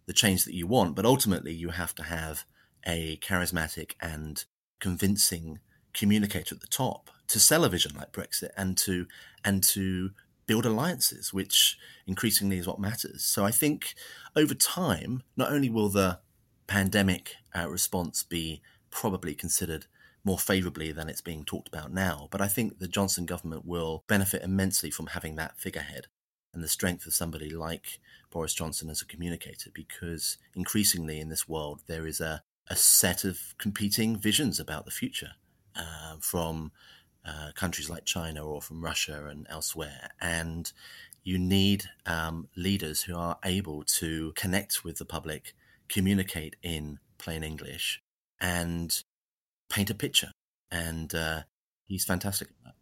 the 0.06 0.14
change 0.14 0.46
that 0.46 0.54
you 0.54 0.68
want. 0.68 0.96
But 0.96 1.06
ultimately, 1.06 1.54
you 1.54 1.70
have 1.70 1.96
to 1.96 2.04
have 2.04 2.46
a 2.86 3.18
charismatic 3.18 3.94
and 4.00 4.44
convincing 4.80 5.60
communicator 5.94 6.56
at 6.56 6.62
the 6.62 6.68
top 6.68 7.10
to 7.28 7.40
sell 7.40 7.64
a 7.64 7.70
vision 7.70 7.94
like 7.96 8.12
Brexit 8.12 8.50
and 8.58 8.78
to 8.78 9.08
and 9.44 9.64
to 9.64 10.12
build 10.46 10.66
alliances, 10.66 11.34
which 11.34 11.78
increasingly 12.06 12.58
is 12.58 12.68
what 12.68 12.80
matters. 12.80 13.24
So 13.24 13.46
I 13.46 13.52
think 13.52 13.94
over 14.36 14.54
time, 14.54 15.24
not 15.36 15.52
only 15.52 15.70
will 15.70 15.90
the 15.90 16.20
pandemic 16.68 17.36
uh, 17.58 17.70
response 17.70 18.24
be 18.24 18.62
probably 18.90 19.36
considered 19.36 19.86
more 20.24 20.40
favourably 20.40 20.92
than 20.92 21.10
it's 21.10 21.22
being 21.22 21.44
talked 21.44 21.68
about 21.68 21.92
now, 21.92 22.28
but 22.32 22.42
I 22.42 22.48
think 22.48 22.80
the 22.80 22.88
Johnson 22.88 23.26
government 23.26 23.66
will 23.66 24.04
benefit 24.08 24.42
immensely 24.42 24.90
from 24.90 25.08
having 25.08 25.36
that 25.36 25.58
figurehead 25.58 26.08
and 26.54 26.64
the 26.64 26.70
strength 26.70 27.06
of 27.06 27.14
somebody 27.14 27.50
like 27.50 28.00
Boris 28.32 28.54
Johnson 28.54 28.90
as 28.90 29.02
a 29.02 29.06
communicator, 29.06 29.70
because 29.74 30.38
increasingly 30.56 31.20
in 31.20 31.30
this 31.30 31.50
world 31.50 31.82
there 31.88 32.08
is 32.08 32.22
a, 32.22 32.44
a 32.70 32.76
set 32.76 33.26
of 33.26 33.56
competing 33.58 34.18
visions 34.18 34.60
about 34.60 34.86
the 34.86 34.92
future 34.92 35.32
uh, 35.76 36.16
from 36.20 36.72
uh, 37.26 37.52
countries 37.56 37.90
like 37.90 38.06
China 38.06 38.46
or 38.46 38.62
from 38.62 38.84
Russia 38.84 39.28
and 39.28 39.48
elsewhere. 39.50 40.12
And 40.20 40.72
you 41.24 41.38
need 41.40 41.86
um, 42.06 42.50
leaders 42.56 43.04
who 43.04 43.16
are 43.16 43.38
able 43.44 43.84
to 43.84 44.34
connect 44.36 44.84
with 44.84 44.98
the 44.98 45.06
public, 45.06 45.54
communicate 45.88 46.56
in 46.62 47.00
plain 47.18 47.44
English, 47.44 48.02
and 48.42 49.04
paint 49.70 49.90
a 49.90 49.96
picture. 49.96 50.32
And 50.70 51.14
uh, 51.16 51.42
he's 51.86 52.06
fantastic 52.06 52.50
at 52.50 52.56
that. 52.66 52.74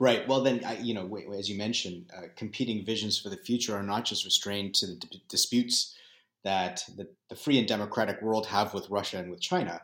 Right. 0.00 0.28
Well, 0.28 0.42
then, 0.42 0.64
you 0.80 0.94
know, 0.94 1.18
as 1.36 1.48
you 1.48 1.58
mentioned, 1.58 2.10
uh, 2.16 2.28
competing 2.36 2.84
visions 2.84 3.18
for 3.18 3.30
the 3.30 3.36
future 3.36 3.76
are 3.76 3.82
not 3.82 4.04
just 4.04 4.24
restrained 4.24 4.74
to 4.76 4.86
the 4.86 4.94
d- 4.94 5.22
disputes 5.28 5.96
that 6.44 6.82
the, 6.96 7.08
the 7.28 7.34
free 7.34 7.58
and 7.58 7.66
democratic 7.66 8.22
world 8.22 8.46
have 8.46 8.74
with 8.74 8.88
Russia 8.90 9.18
and 9.18 9.28
with 9.28 9.40
China, 9.40 9.80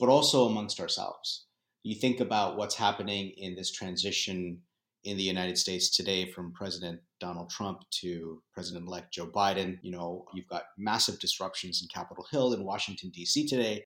but 0.00 0.08
also 0.08 0.46
amongst 0.46 0.80
ourselves 0.80 1.44
you 1.88 1.94
think 1.94 2.20
about 2.20 2.58
what's 2.58 2.74
happening 2.74 3.32
in 3.38 3.54
this 3.54 3.72
transition 3.72 4.60
in 5.04 5.16
the 5.16 5.22
United 5.22 5.56
States 5.56 5.88
today 5.88 6.30
from 6.30 6.52
President 6.52 7.00
Donald 7.18 7.48
Trump 7.48 7.80
to 7.90 8.42
President 8.52 8.86
elect 8.86 9.10
Joe 9.10 9.26
Biden. 9.26 9.78
You 9.80 9.92
know, 9.92 10.26
you've 10.34 10.48
got 10.48 10.64
massive 10.76 11.18
disruptions 11.18 11.80
in 11.80 11.88
Capitol 11.88 12.26
Hill 12.30 12.52
in 12.52 12.62
Washington, 12.62 13.08
D.C. 13.08 13.46
today 13.46 13.84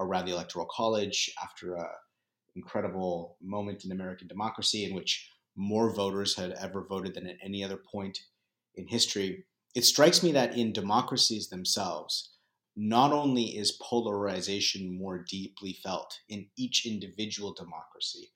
around 0.00 0.24
the 0.24 0.32
Electoral 0.32 0.66
College 0.74 1.30
after 1.42 1.74
an 1.76 1.84
incredible 2.56 3.36
moment 3.42 3.84
in 3.84 3.92
American 3.92 4.28
democracy 4.28 4.86
in 4.86 4.94
which 4.94 5.28
more 5.54 5.94
voters 5.94 6.34
had 6.34 6.52
ever 6.52 6.86
voted 6.88 7.12
than 7.14 7.26
at 7.26 7.36
any 7.44 7.62
other 7.62 7.76
point 7.76 8.18
in 8.76 8.88
history. 8.88 9.44
It 9.74 9.84
strikes 9.84 10.22
me 10.22 10.32
that 10.32 10.56
in 10.56 10.72
democracies 10.72 11.50
themselves, 11.50 12.31
not 12.76 13.12
only 13.12 13.56
is 13.56 13.78
polarization 13.82 14.98
more 14.98 15.18
deeply 15.18 15.78
felt 15.82 16.18
in 16.28 16.46
each 16.56 16.86
individual 16.86 17.52
democracy, 17.52 18.30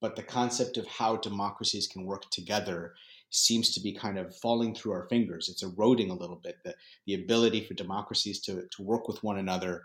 but 0.00 0.16
the 0.16 0.22
concept 0.22 0.76
of 0.76 0.86
how 0.86 1.16
democracies 1.16 1.86
can 1.86 2.04
work 2.04 2.28
together 2.30 2.94
seems 3.30 3.72
to 3.74 3.80
be 3.80 3.92
kind 3.92 4.18
of 4.18 4.36
falling 4.36 4.74
through 4.74 4.92
our 4.92 5.08
fingers. 5.08 5.48
It's 5.48 5.62
eroding 5.62 6.10
a 6.10 6.16
little 6.16 6.40
bit. 6.42 6.56
The, 6.64 6.74
the 7.06 7.14
ability 7.14 7.64
for 7.64 7.74
democracies 7.74 8.40
to, 8.42 8.66
to 8.76 8.82
work 8.82 9.08
with 9.08 9.22
one 9.22 9.38
another 9.38 9.84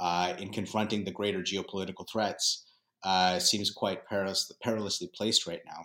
uh, 0.00 0.34
in 0.38 0.50
confronting 0.50 1.04
the 1.04 1.10
greater 1.10 1.42
geopolitical 1.42 2.08
threats 2.10 2.66
uh, 3.04 3.38
seems 3.38 3.70
quite 3.70 4.06
perilous, 4.06 4.50
perilously 4.62 5.10
placed 5.14 5.46
right 5.46 5.62
now. 5.66 5.84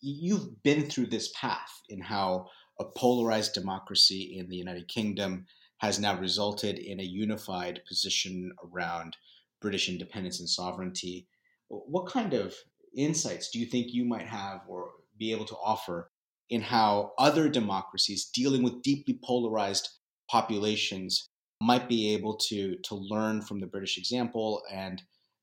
You've 0.00 0.62
been 0.62 0.88
through 0.88 1.06
this 1.06 1.32
path 1.34 1.82
in 1.88 2.00
how 2.00 2.46
a 2.78 2.84
polarized 2.84 3.54
democracy 3.54 4.36
in 4.38 4.48
the 4.48 4.56
United 4.56 4.86
Kingdom 4.88 5.46
has 5.78 5.98
now 5.98 6.18
resulted 6.18 6.78
in 6.78 7.00
a 7.00 7.04
unified 7.04 7.80
position 7.88 8.52
around 8.64 9.16
British 9.60 9.88
independence 9.88 10.40
and 10.40 10.48
sovereignty. 10.48 11.26
What 11.68 12.06
kind 12.06 12.34
of 12.34 12.54
insights 12.96 13.50
do 13.50 13.58
you 13.58 13.66
think 13.66 13.88
you 13.90 14.04
might 14.04 14.26
have 14.26 14.60
or 14.68 14.90
be 15.18 15.32
able 15.32 15.44
to 15.46 15.56
offer 15.56 16.10
in 16.50 16.62
how 16.62 17.12
other 17.18 17.48
democracies 17.48 18.30
dealing 18.32 18.62
with 18.62 18.82
deeply 18.82 19.18
polarized 19.22 19.88
populations 20.30 21.28
might 21.60 21.88
be 21.88 22.14
able 22.14 22.36
to 22.36 22.76
to 22.84 22.94
learn 22.94 23.42
from 23.42 23.60
the 23.60 23.66
British 23.66 23.98
example 23.98 24.62
and 24.72 25.02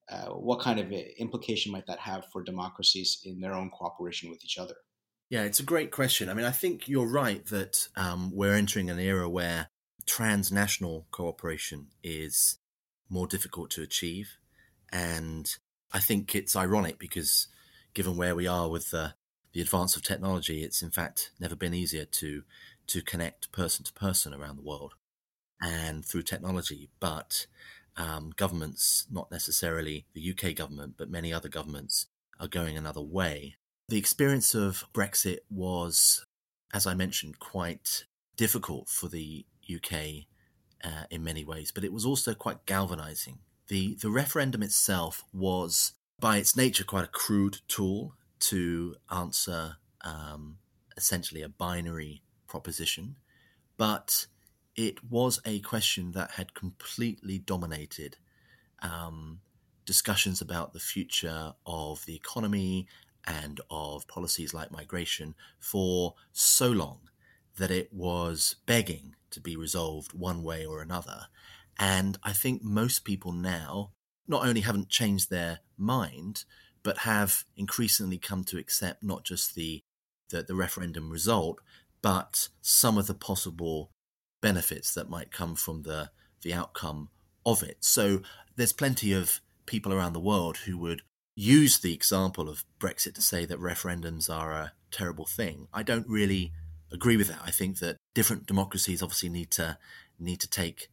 uh, 0.10 0.28
what 0.28 0.60
kind 0.60 0.80
of 0.80 0.92
implication 1.18 1.72
might 1.72 1.88
that 1.88 2.00
have 2.00 2.26
for 2.32 2.44
democracies 2.44 3.20
in 3.24 3.40
their 3.40 3.54
own 3.54 3.70
cooperation 3.72 4.30
with 4.30 4.44
each 4.44 4.58
other? 4.58 4.76
Yeah, 5.30 5.42
it's 5.44 5.60
a 5.60 5.64
great 5.64 5.92
question. 5.92 6.30
I 6.30 6.36
mean, 6.36 6.46
I 6.46 6.52
think 6.52 6.88
you're 6.88 7.12
right 7.12 7.44
that 7.48 7.88
um, 7.96 8.32
we're 8.32 8.54
entering 8.54 8.92
an 8.92 9.00
era 9.00 9.28
where 9.28 9.70
transnational 10.06 11.08
cooperation 11.12 11.88
is 12.04 12.58
more 13.10 13.28
difficult 13.28 13.70
to 13.72 13.82
achieve. 13.82 14.38
And 14.92 15.54
I 15.92 16.00
think 16.00 16.36
it's 16.36 16.56
ironic 16.56 17.00
because 17.00 17.48
given 17.94 18.18
where 18.18 18.36
we 18.36 18.48
are 18.48 18.70
with 18.70 18.92
the, 18.92 19.14
the 19.54 19.62
advance 19.62 19.96
of 19.96 20.04
technology, 20.04 20.64
it's 20.64 20.82
in 20.82 20.92
fact 20.92 21.32
never 21.40 21.56
been 21.56 21.74
easier 21.74 22.06
to, 22.06 22.44
to 22.88 23.02
connect 23.02 23.52
person 23.52 23.86
to 23.86 23.94
person 23.94 24.34
around 24.34 24.58
the 24.58 24.64
world 24.64 24.94
and 25.62 26.06
through 26.06 26.24
technology. 26.24 26.90
But 27.00 27.48
um, 27.98 28.34
governments, 28.36 29.06
not 29.12 29.32
necessarily 29.32 30.06
the 30.14 30.32
UK 30.32 30.56
government, 30.56 30.96
but 30.98 31.10
many 31.10 31.34
other 31.34 31.50
governments, 31.50 32.08
are 32.40 32.48
going 32.48 32.78
another 32.78 33.02
way. 33.02 33.56
The 33.88 33.98
experience 33.98 34.54
of 34.54 34.84
Brexit 34.94 35.40
was, 35.50 36.26
as 36.74 36.86
I 36.86 36.94
mentioned, 36.94 37.40
quite 37.40 38.06
difficult 38.36 38.90
for 38.90 39.08
the 39.08 39.46
UK 39.74 40.26
uh, 40.84 41.06
in 41.10 41.24
many 41.24 41.44
ways, 41.44 41.72
but 41.72 41.84
it 41.84 41.94
was 41.94 42.06
also 42.06 42.34
quite 42.34 42.66
galvanizing. 42.66 43.40
The, 43.68 43.96
the 43.96 44.10
referendum 44.10 44.62
itself 44.62 45.24
was, 45.34 45.94
by 46.20 46.38
its 46.38 46.56
nature, 46.56 46.84
quite 46.84 47.06
a 47.06 47.10
crude 47.10 47.60
tool 47.68 48.14
to 48.42 48.96
answer 49.12 49.78
um, 50.02 50.58
essentially 50.98 51.42
a 51.42 51.50
binary 51.50 52.22
proposition, 52.48 53.16
but 53.78 54.28
it 54.76 55.04
was 55.10 55.40
a 55.46 55.60
question 55.62 56.12
that 56.12 56.32
had 56.32 56.54
completely 56.54 57.40
dominated 57.40 58.18
um, 58.82 59.40
discussions 59.86 60.42
about 60.42 60.74
the 60.74 60.80
future 60.80 61.54
of 61.66 62.06
the 62.06 62.16
economy 62.16 62.88
and 63.26 63.62
of 63.72 64.08
policies 64.08 64.54
like 64.54 64.72
migration 64.72 65.34
for 65.60 66.16
so 66.32 66.70
long 66.70 67.00
that 67.58 67.72
it 67.72 67.92
was 67.94 68.56
begging 68.66 69.16
to 69.36 69.40
be 69.40 69.56
resolved 69.56 70.14
one 70.14 70.44
way 70.44 70.66
or 70.66 70.82
another. 70.82 71.28
And 71.78 72.18
I 72.24 72.34
think 72.34 72.64
most 72.64 73.06
people 73.06 73.32
now 73.32 73.92
not 74.28 74.46
only 74.46 74.62
haven't 74.62 74.90
changed 74.90 75.30
their 75.30 75.60
mind, 75.78 76.46
but 76.84 77.00
have 77.00 77.46
increasingly 77.56 78.18
come 78.18 78.44
to 78.46 78.58
accept 78.58 79.04
not 79.04 79.24
just 79.24 79.56
the, 79.56 79.82
the, 80.30 80.44
the 80.44 80.56
referendum 80.56 81.10
result, 81.10 81.60
but 82.02 82.50
some 82.62 82.98
of 82.98 83.08
the 83.08 83.14
possible 83.14 83.92
benefits 84.42 84.94
that 84.94 85.10
might 85.10 85.32
come 85.32 85.56
from 85.56 85.84
the, 85.84 86.10
the 86.42 86.54
outcome 86.54 87.10
of 87.46 87.64
it. 87.64 87.78
So 87.82 88.22
there's 88.56 88.74
plenty 88.74 89.14
of 89.14 89.42
people 89.66 89.94
around 89.94 90.14
the 90.14 90.20
world 90.20 90.58
who 90.58 90.78
would 90.78 91.02
use 91.36 91.80
the 91.80 91.94
example 91.94 92.48
of 92.48 92.64
Brexit 92.80 93.16
to 93.16 93.22
say 93.22 93.46
that 93.46 93.60
referendums 93.60 94.30
are 94.30 94.52
a 94.54 94.74
terrible 94.92 95.26
thing. 95.26 95.68
I 95.74 95.84
don't 95.84 96.08
really 96.08 96.54
agree 96.92 97.18
with 97.18 97.28
that. 97.28 97.42
I 97.44 97.52
think 97.52 97.80
that 97.80 97.98
different 98.16 98.48
democracies 98.48 99.04
obviously 99.04 99.30
need 99.30 99.52
to 99.52 99.78
need 100.18 100.40
to 100.40 100.50
take 100.50 100.90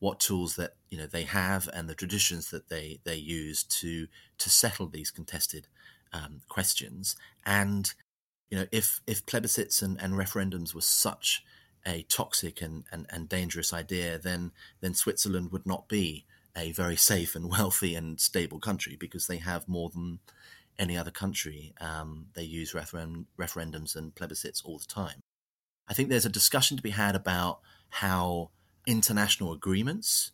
what 0.00 0.18
tools 0.18 0.56
that 0.56 0.72
you 0.90 0.98
know 0.98 1.06
they 1.06 1.22
have 1.22 1.68
and 1.72 1.88
the 1.88 1.94
traditions 1.94 2.50
that 2.50 2.68
they 2.68 2.98
they 3.04 3.14
use 3.14 3.62
to 3.62 4.08
to 4.38 4.50
settle 4.50 4.88
these 4.88 5.12
contested 5.12 5.68
um, 6.12 6.40
questions. 6.48 7.14
And 7.46 7.92
you 8.50 8.58
know, 8.58 8.66
if 8.72 9.00
if 9.06 9.24
plebiscites 9.24 9.80
and, 9.80 10.00
and 10.00 10.14
referendums 10.14 10.74
were 10.74 10.80
such 10.80 11.44
a 11.86 12.02
toxic 12.02 12.62
and, 12.62 12.84
and, 12.92 13.06
and 13.10 13.28
dangerous 13.28 13.72
idea, 13.72 14.18
then 14.18 14.52
then 14.80 14.94
Switzerland 14.94 15.52
would 15.52 15.66
not 15.66 15.88
be 15.88 16.24
a 16.56 16.72
very 16.72 16.96
safe 16.96 17.34
and 17.34 17.50
wealthy 17.56 17.94
and 17.94 18.20
stable 18.20 18.58
country 18.58 18.96
because 18.98 19.26
they 19.26 19.38
have 19.38 19.68
more 19.68 19.90
than 19.90 20.18
any 20.78 20.96
other 20.96 21.10
country. 21.10 21.74
Um, 21.80 22.26
they 22.34 22.42
use 22.42 22.72
referendums 22.72 23.96
and 23.96 24.14
plebiscites 24.14 24.64
all 24.64 24.78
the 24.78 24.86
time. 24.86 25.20
I 25.92 25.94
think 25.94 26.08
there's 26.08 26.24
a 26.24 26.30
discussion 26.30 26.78
to 26.78 26.82
be 26.82 26.88
had 26.88 27.14
about 27.14 27.60
how 27.90 28.48
international 28.86 29.52
agreements 29.52 30.32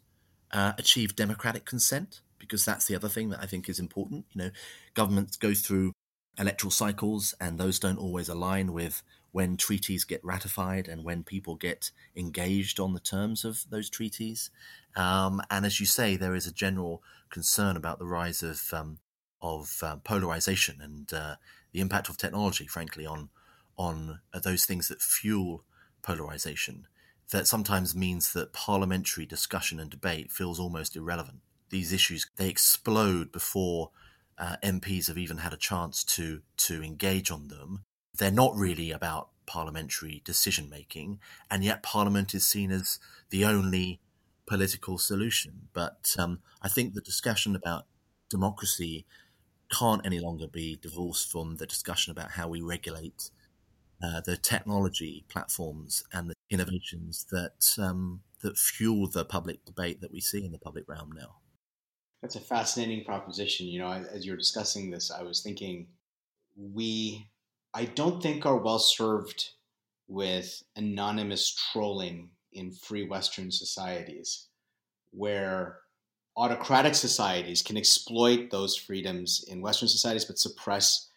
uh, 0.53 0.75
achieve 0.79 1.17
democratic 1.17 1.65
consent, 1.65 2.21
because 2.39 2.65
that's 2.65 2.87
the 2.87 2.95
other 2.95 3.09
thing 3.09 3.31
that 3.31 3.41
I 3.43 3.47
think 3.47 3.69
is 3.69 3.81
important. 3.81 4.27
You 4.31 4.39
know, 4.41 4.51
governments 4.95 5.37
go 5.37 5.55
through 5.55 5.95
electoral 6.39 6.71
cycles, 6.71 7.35
and 7.41 7.59
those 7.59 7.81
don't 7.81 7.99
always 7.99 8.29
align 8.29 8.73
with 8.73 9.03
when 9.33 9.57
treaties 9.57 10.05
get 10.05 10.25
ratified 10.25 10.87
and 10.87 11.03
when 11.03 11.25
people 11.25 11.57
get 11.57 11.91
engaged 12.15 12.79
on 12.79 12.95
the 12.95 13.01
terms 13.01 13.45
of 13.45 13.65
those 13.69 13.91
treaties. 13.91 14.51
Um, 14.95 15.43
and 15.51 15.67
as 15.67 15.81
you 15.81 15.87
say, 15.87 16.15
there 16.15 16.37
is 16.37 16.47
a 16.47 16.53
general 16.53 17.03
concern 17.31 17.77
about 17.77 17.99
the 17.99 18.07
rise 18.07 18.45
of 18.45 18.73
um, 18.73 18.99
of 19.43 19.81
uh, 19.83 19.97
polarization 20.05 20.79
and 20.81 21.13
uh, 21.13 21.35
the 21.73 21.81
impact 21.81 22.09
of 22.09 22.17
technology, 22.17 22.69
frankly, 22.69 23.05
on 23.05 23.31
on 23.79 24.21
uh, 24.35 24.41
those 24.41 24.67
things 24.67 24.89
that 24.89 25.01
fuel 25.01 25.65
polarization. 26.03 26.87
That 27.31 27.47
sometimes 27.47 27.95
means 27.95 28.33
that 28.33 28.53
parliamentary 28.53 29.27
discussion 29.27 29.79
and 29.79 29.91
debate 29.91 30.33
feels 30.33 30.59
almost 30.59 30.97
irrelevant. 30.97 31.39
These 31.71 31.93
issues 31.93 32.27
they 32.37 32.49
explode 32.49 33.31
before 33.31 33.91
uh, 34.39 34.57
MPs 34.63 35.09
have 35.09 35.19
even 35.19 35.39
had 35.39 35.53
a 35.53 35.59
chance 35.59 36.05
to 36.05 36.41
to 36.57 36.83
engage 36.83 37.31
on 37.31 37.49
them. 37.49 37.85
They're 38.17 38.31
not 38.31 38.57
really 38.57 38.91
about 38.91 39.29
parliamentary 39.47 40.23
decision 40.25 40.69
making, 40.71 41.21
and 41.51 41.63
yet 41.65 41.83
Parliament 41.83 42.35
is 42.35 42.47
seen 42.47 42.71
as 42.71 42.99
the 43.31 43.45
only 43.45 44.01
political 44.47 44.99
solution. 44.99 45.69
But 45.73 46.15
um, 46.19 46.41
I 46.63 46.69
think 46.69 46.95
the 46.95 47.01
discussion 47.01 47.55
about 47.55 47.87
democracy 48.31 49.07
can't 49.71 50.05
any 50.05 50.19
longer 50.19 50.47
be 50.47 50.79
divorced 50.81 51.31
from 51.31 51.57
the 51.57 51.67
discussion 51.67 52.11
about 52.11 52.33
how 52.33 52.49
we 52.49 52.61
regulate 52.61 53.31
uh, 54.03 54.21
the 54.21 54.37
technology 54.37 55.25
platforms 55.29 56.05
and 56.13 56.31
the 56.31 56.35
innovations 56.51 57.27
that 57.31 57.75
um, 57.79 58.21
that 58.43 58.57
fuel 58.57 59.09
the 59.09 59.25
public 59.25 59.65
debate 59.65 60.01
that 60.01 60.13
we 60.13 60.21
see 60.21 60.45
in 60.45 60.53
the 60.53 60.59
public 60.59 60.89
realm 60.89 61.11
now. 61.13 61.37
That's 62.23 62.37
a 62.37 62.41
fascinating 62.41 63.05
proposition. 63.05 63.67
You 63.67 63.81
know, 63.81 63.93
as 63.93 64.25
you 64.25 64.33
were 64.33 64.39
discussing 64.39 64.91
this, 64.91 65.11
I 65.11 65.23
was 65.23 65.41
thinking 65.41 65.87
we, 66.57 67.29
I 67.75 67.85
don't 67.85 68.23
think 68.23 68.45
are 68.45 68.57
well 68.57 68.79
served 68.79 69.51
with 70.09 70.63
anonymous 70.75 71.55
trolling 71.73 72.31
in 72.53 72.73
free 72.73 73.07
Western 73.07 73.51
societies, 73.53 74.47
where 75.11 75.79
autocratic 76.37 76.95
societies 76.95 77.63
can 77.63 77.77
exploit 77.77 78.51
those 78.51 78.77
freedoms 78.77 79.45
in 79.49 79.61
Western 79.61 79.89
societies, 79.89 80.25
but 80.25 80.39
suppress 80.39 81.08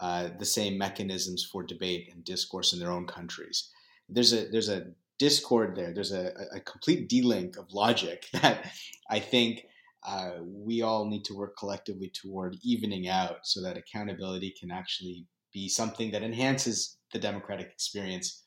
uh, 0.00 0.28
the 0.38 0.44
same 0.44 0.76
mechanisms 0.76 1.48
for 1.50 1.62
debate 1.62 2.10
and 2.12 2.24
discourse 2.24 2.72
in 2.72 2.78
their 2.78 2.92
own 2.92 3.06
countries. 3.06 3.70
There's 4.08 4.32
a 4.32 4.48
there's 4.48 4.68
a 4.68 4.86
discord 5.18 5.76
there. 5.76 5.92
There's 5.92 6.12
a, 6.12 6.32
a 6.54 6.60
complete 6.60 7.08
delink 7.08 7.56
of 7.56 7.72
logic 7.72 8.26
that 8.32 8.72
I 9.08 9.20
think 9.20 9.66
uh, 10.06 10.32
we 10.42 10.82
all 10.82 11.06
need 11.06 11.24
to 11.24 11.34
work 11.34 11.56
collectively 11.56 12.12
toward 12.12 12.56
evening 12.62 13.08
out 13.08 13.38
so 13.44 13.62
that 13.62 13.78
accountability 13.78 14.54
can 14.58 14.70
actually 14.70 15.26
be 15.52 15.68
something 15.68 16.10
that 16.10 16.22
enhances 16.22 16.98
the 17.12 17.18
democratic 17.18 17.68
experience 17.68 18.44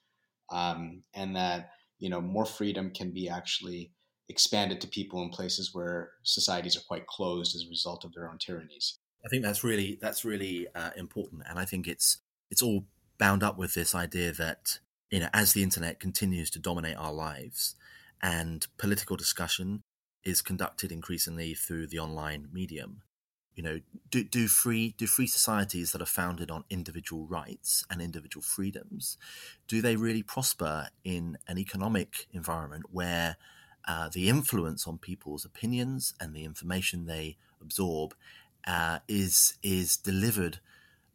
um, 0.51 1.01
and 1.15 1.35
that 1.35 1.71
you 1.99 2.09
know 2.09 2.21
more 2.21 2.45
freedom 2.45 2.91
can 2.91 3.11
be 3.11 3.27
actually 3.29 3.91
expanded 4.29 4.81
to 4.81 4.87
people 4.87 5.23
in 5.23 5.29
places 5.29 5.73
where 5.73 6.11
societies 6.23 6.75
are 6.75 6.83
quite 6.87 7.07
closed 7.07 7.55
as 7.55 7.63
a 7.63 7.69
result 7.69 8.03
of 8.03 8.13
their 8.13 8.29
own 8.29 8.37
tyrannies. 8.37 8.99
I 9.25 9.29
think 9.29 9.43
that's 9.43 9.63
really 9.63 9.97
that's 10.01 10.23
really 10.23 10.67
uh, 10.73 10.91
important, 10.95 11.43
and 11.49 11.59
I 11.59 11.65
think 11.65 11.87
it's 11.87 12.17
it's 12.49 12.61
all 12.61 12.85
bound 13.17 13.43
up 13.43 13.57
with 13.57 13.73
this 13.73 13.95
idea 13.95 14.31
that 14.33 14.79
you 15.11 15.19
know 15.19 15.29
as 15.33 15.53
the 15.53 15.63
internet 15.63 15.99
continues 15.99 16.49
to 16.51 16.59
dominate 16.59 16.97
our 16.97 17.13
lives, 17.13 17.75
and 18.21 18.65
political 18.77 19.15
discussion 19.17 19.81
is 20.23 20.41
conducted 20.41 20.91
increasingly 20.91 21.53
through 21.53 21.87
the 21.87 21.99
online 21.99 22.49
medium. 22.51 23.01
You 23.55 23.63
know, 23.63 23.79
do, 24.11 24.23
do 24.23 24.47
free 24.47 24.93
do 24.97 25.07
free 25.07 25.25
societies 25.25 25.91
that 25.91 26.01
are 26.01 26.05
founded 26.05 26.51
on 26.51 26.63
individual 26.69 27.25
rights 27.25 27.83
and 27.89 28.01
individual 28.01 28.43
freedoms, 28.43 29.17
do 29.67 29.81
they 29.81 29.95
really 29.95 30.21
prosper 30.21 30.89
in 31.03 31.39
an 31.47 31.57
economic 31.57 32.27
environment 32.31 32.85
where 32.91 33.37
uh, 33.87 34.09
the 34.09 34.29
influence 34.29 34.85
on 34.85 34.97
people's 34.97 35.45
opinions 35.45 36.13
and 36.19 36.35
the 36.35 36.43
information 36.43 37.05
they 37.05 37.37
absorb 37.61 38.13
uh, 38.65 38.99
is 39.07 39.57
is 39.61 39.97
delivered 39.97 40.59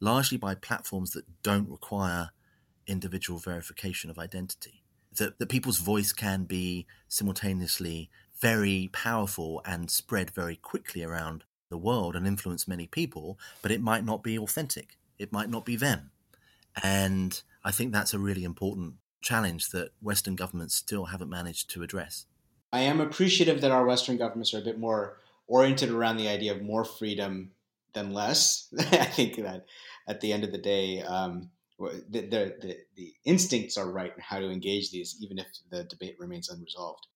largely 0.00 0.36
by 0.36 0.54
platforms 0.54 1.12
that 1.12 1.42
don't 1.42 1.70
require 1.70 2.30
individual 2.86 3.38
verification 3.38 4.10
of 4.10 4.18
identity. 4.18 4.82
That, 5.16 5.38
that 5.38 5.48
people's 5.48 5.78
voice 5.78 6.12
can 6.12 6.44
be 6.44 6.86
simultaneously 7.08 8.10
very 8.40 8.90
powerful 8.92 9.62
and 9.64 9.90
spread 9.90 10.30
very 10.30 10.56
quickly 10.56 11.04
around 11.04 11.44
the 11.68 11.78
world 11.78 12.16
and 12.16 12.26
influence 12.26 12.66
many 12.66 12.86
people, 12.86 13.38
but 13.62 13.70
it 13.70 13.80
might 13.80 14.04
not 14.04 14.22
be 14.22 14.36
authentic. 14.38 14.98
It 15.18 15.32
might 15.32 15.48
not 15.48 15.64
be 15.64 15.76
them. 15.76 16.10
And 16.82 17.40
I 17.64 17.70
think 17.70 17.92
that's 17.92 18.12
a 18.12 18.18
really 18.18 18.44
important 18.44 18.94
challenge 19.20 19.70
that 19.70 19.90
Western 20.00 20.34
governments 20.34 20.74
still 20.74 21.06
haven't 21.06 21.30
managed 21.30 21.70
to 21.70 21.82
address. 21.82 22.26
I 22.72 22.80
am 22.80 23.00
appreciative 23.00 23.60
that 23.60 23.70
our 23.70 23.86
Western 23.86 24.16
governments 24.16 24.52
are 24.54 24.58
a 24.58 24.62
bit 24.62 24.78
more 24.78 25.18
oriented 25.48 25.90
around 25.90 26.16
the 26.16 26.28
idea 26.28 26.52
of 26.52 26.62
more 26.62 26.84
freedom 26.84 27.50
than 27.94 28.12
less. 28.12 28.72
I 28.78 29.04
think 29.04 29.36
that 29.36 29.66
at 30.08 30.20
the 30.20 30.32
end 30.32 30.44
of 30.44 30.52
the 30.52 30.58
day, 30.58 31.02
um, 31.02 31.50
the, 31.78 32.20
the, 32.20 32.54
the, 32.60 32.76
the, 32.96 33.12
instincts 33.24 33.76
are 33.76 33.90
right 33.90 34.12
in 34.14 34.22
how 34.22 34.38
to 34.38 34.50
engage 34.50 34.90
these, 34.90 35.16
even 35.20 35.38
if 35.38 35.46
the 35.70 35.84
debate 35.84 36.16
remains 36.18 36.48
unresolved. 36.48 37.06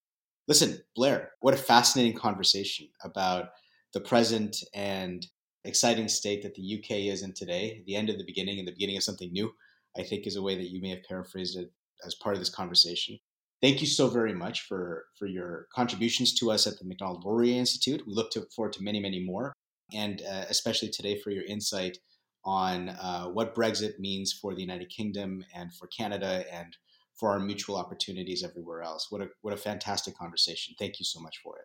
Listen, 0.49 0.81
Blair, 0.95 1.33
what 1.41 1.55
a 1.55 1.59
fascinating 1.59 2.17
conversation 2.17 2.89
about 3.03 3.51
the 3.93 4.01
present 4.01 4.57
and 4.75 5.27
exciting 5.65 6.09
state 6.09 6.43
that 6.43 6.55
the 6.55 6.79
UK 6.79 6.91
is 7.13 7.23
in 7.23 7.33
today, 7.33 7.83
the 7.87 7.97
end 7.97 8.11
of 8.11 8.19
the 8.19 8.25
beginning 8.25 8.59
and 8.59 8.67
the 8.67 8.73
beginning 8.73 8.97
of 8.97 9.03
something 9.03 9.33
new, 9.33 9.53
I 9.97 10.03
think 10.03 10.27
is 10.27 10.37
a 10.37 10.43
way 10.43 10.57
that 10.57 10.71
you 10.71 10.81
may 10.81 10.91
have 10.91 11.05
paraphrased 11.05 11.57
it 11.57 11.71
as 12.05 12.15
part 12.15 12.35
of 12.35 12.41
this 12.41 12.51
conversation 12.51 13.19
thank 13.63 13.81
you 13.81 13.87
so 13.87 14.09
very 14.09 14.35
much 14.35 14.63
for 14.63 15.07
for 15.19 15.27
your 15.27 15.67
contributions 15.75 16.35
to 16.35 16.51
us 16.51 16.67
at 16.67 16.79
the 16.79 16.85
Macdonald 16.85 17.25
Laurier 17.25 17.59
Institute. 17.59 18.03
We 18.07 18.15
look 18.15 18.31
to, 18.33 18.47
forward 18.55 18.73
to 18.75 18.83
many, 18.83 19.01
many 19.01 19.21
more, 19.25 19.53
and 19.93 20.23
uh, 20.23 20.45
especially 20.49 20.91
today 20.91 21.19
for 21.19 21.31
your 21.31 21.45
insight 21.45 21.99
on 22.45 22.91
uh, 22.91 23.25
what 23.27 23.55
Brexit 23.55 23.99
means 23.99 24.33
for 24.33 24.55
the 24.55 24.61
United 24.61 24.89
Kingdom 24.89 25.45
and 25.55 25.75
for 25.75 25.89
Canada 25.89 26.45
and 26.53 26.77
for 27.19 27.31
our 27.31 27.41
mutual 27.41 27.77
opportunities 27.77 28.45
everywhere 28.45 28.83
else. 28.83 29.07
What 29.11 29.23
a 29.23 29.29
what 29.43 29.55
a 29.55 29.57
fantastic 29.57 30.17
conversation! 30.17 30.75
Thank 30.79 30.99
you 30.99 31.05
so 31.05 31.21
much 31.21 31.39
for 31.43 31.59
it. 31.59 31.65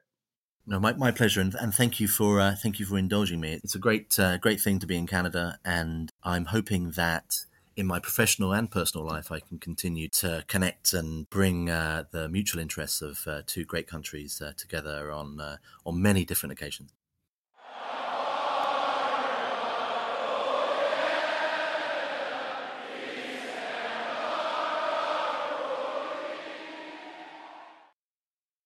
No, 0.68 0.80
my, 0.80 0.94
my 0.94 1.10
pleasure, 1.12 1.42
and, 1.42 1.56
and 1.56 1.74
thank 1.74 2.00
you 2.00 2.08
for 2.08 2.40
uh, 2.40 2.56
thank 2.56 2.80
you 2.80 2.86
for 2.86 2.98
indulging 2.98 3.40
me. 3.40 3.60
It's 3.64 3.76
a 3.76 3.80
great 3.80 4.18
uh, 4.20 4.38
great 4.38 4.62
thing 4.62 4.80
to 4.80 4.88
be 4.88 4.98
in 4.98 5.08
Canada, 5.08 5.60
and 5.66 6.10
I'm 6.24 6.46
hoping 6.46 6.92
that 6.92 7.46
in 7.82 7.88
my 7.88 8.00
professional 8.00 8.54
and 8.54 8.70
personal 8.70 9.06
life, 9.06 9.32
I 9.32 9.40
can 9.40 9.58
continue 9.58 10.08
to 10.10 10.46
connect 10.48 10.94
and 10.94 11.28
bring 11.32 11.68
uh, 11.68 12.04
the 12.12 12.30
mutual 12.30 12.62
interests 12.62 13.02
of 13.02 13.28
uh, 13.28 13.42
two 13.48 13.66
great 13.66 13.88
countries 13.88 14.40
uh, 14.40 14.54
together 14.56 15.12
on 15.12 15.42
uh, 15.42 15.58
on 15.84 16.00
many 16.00 16.24
different 16.24 16.54
occasions. 16.54 16.94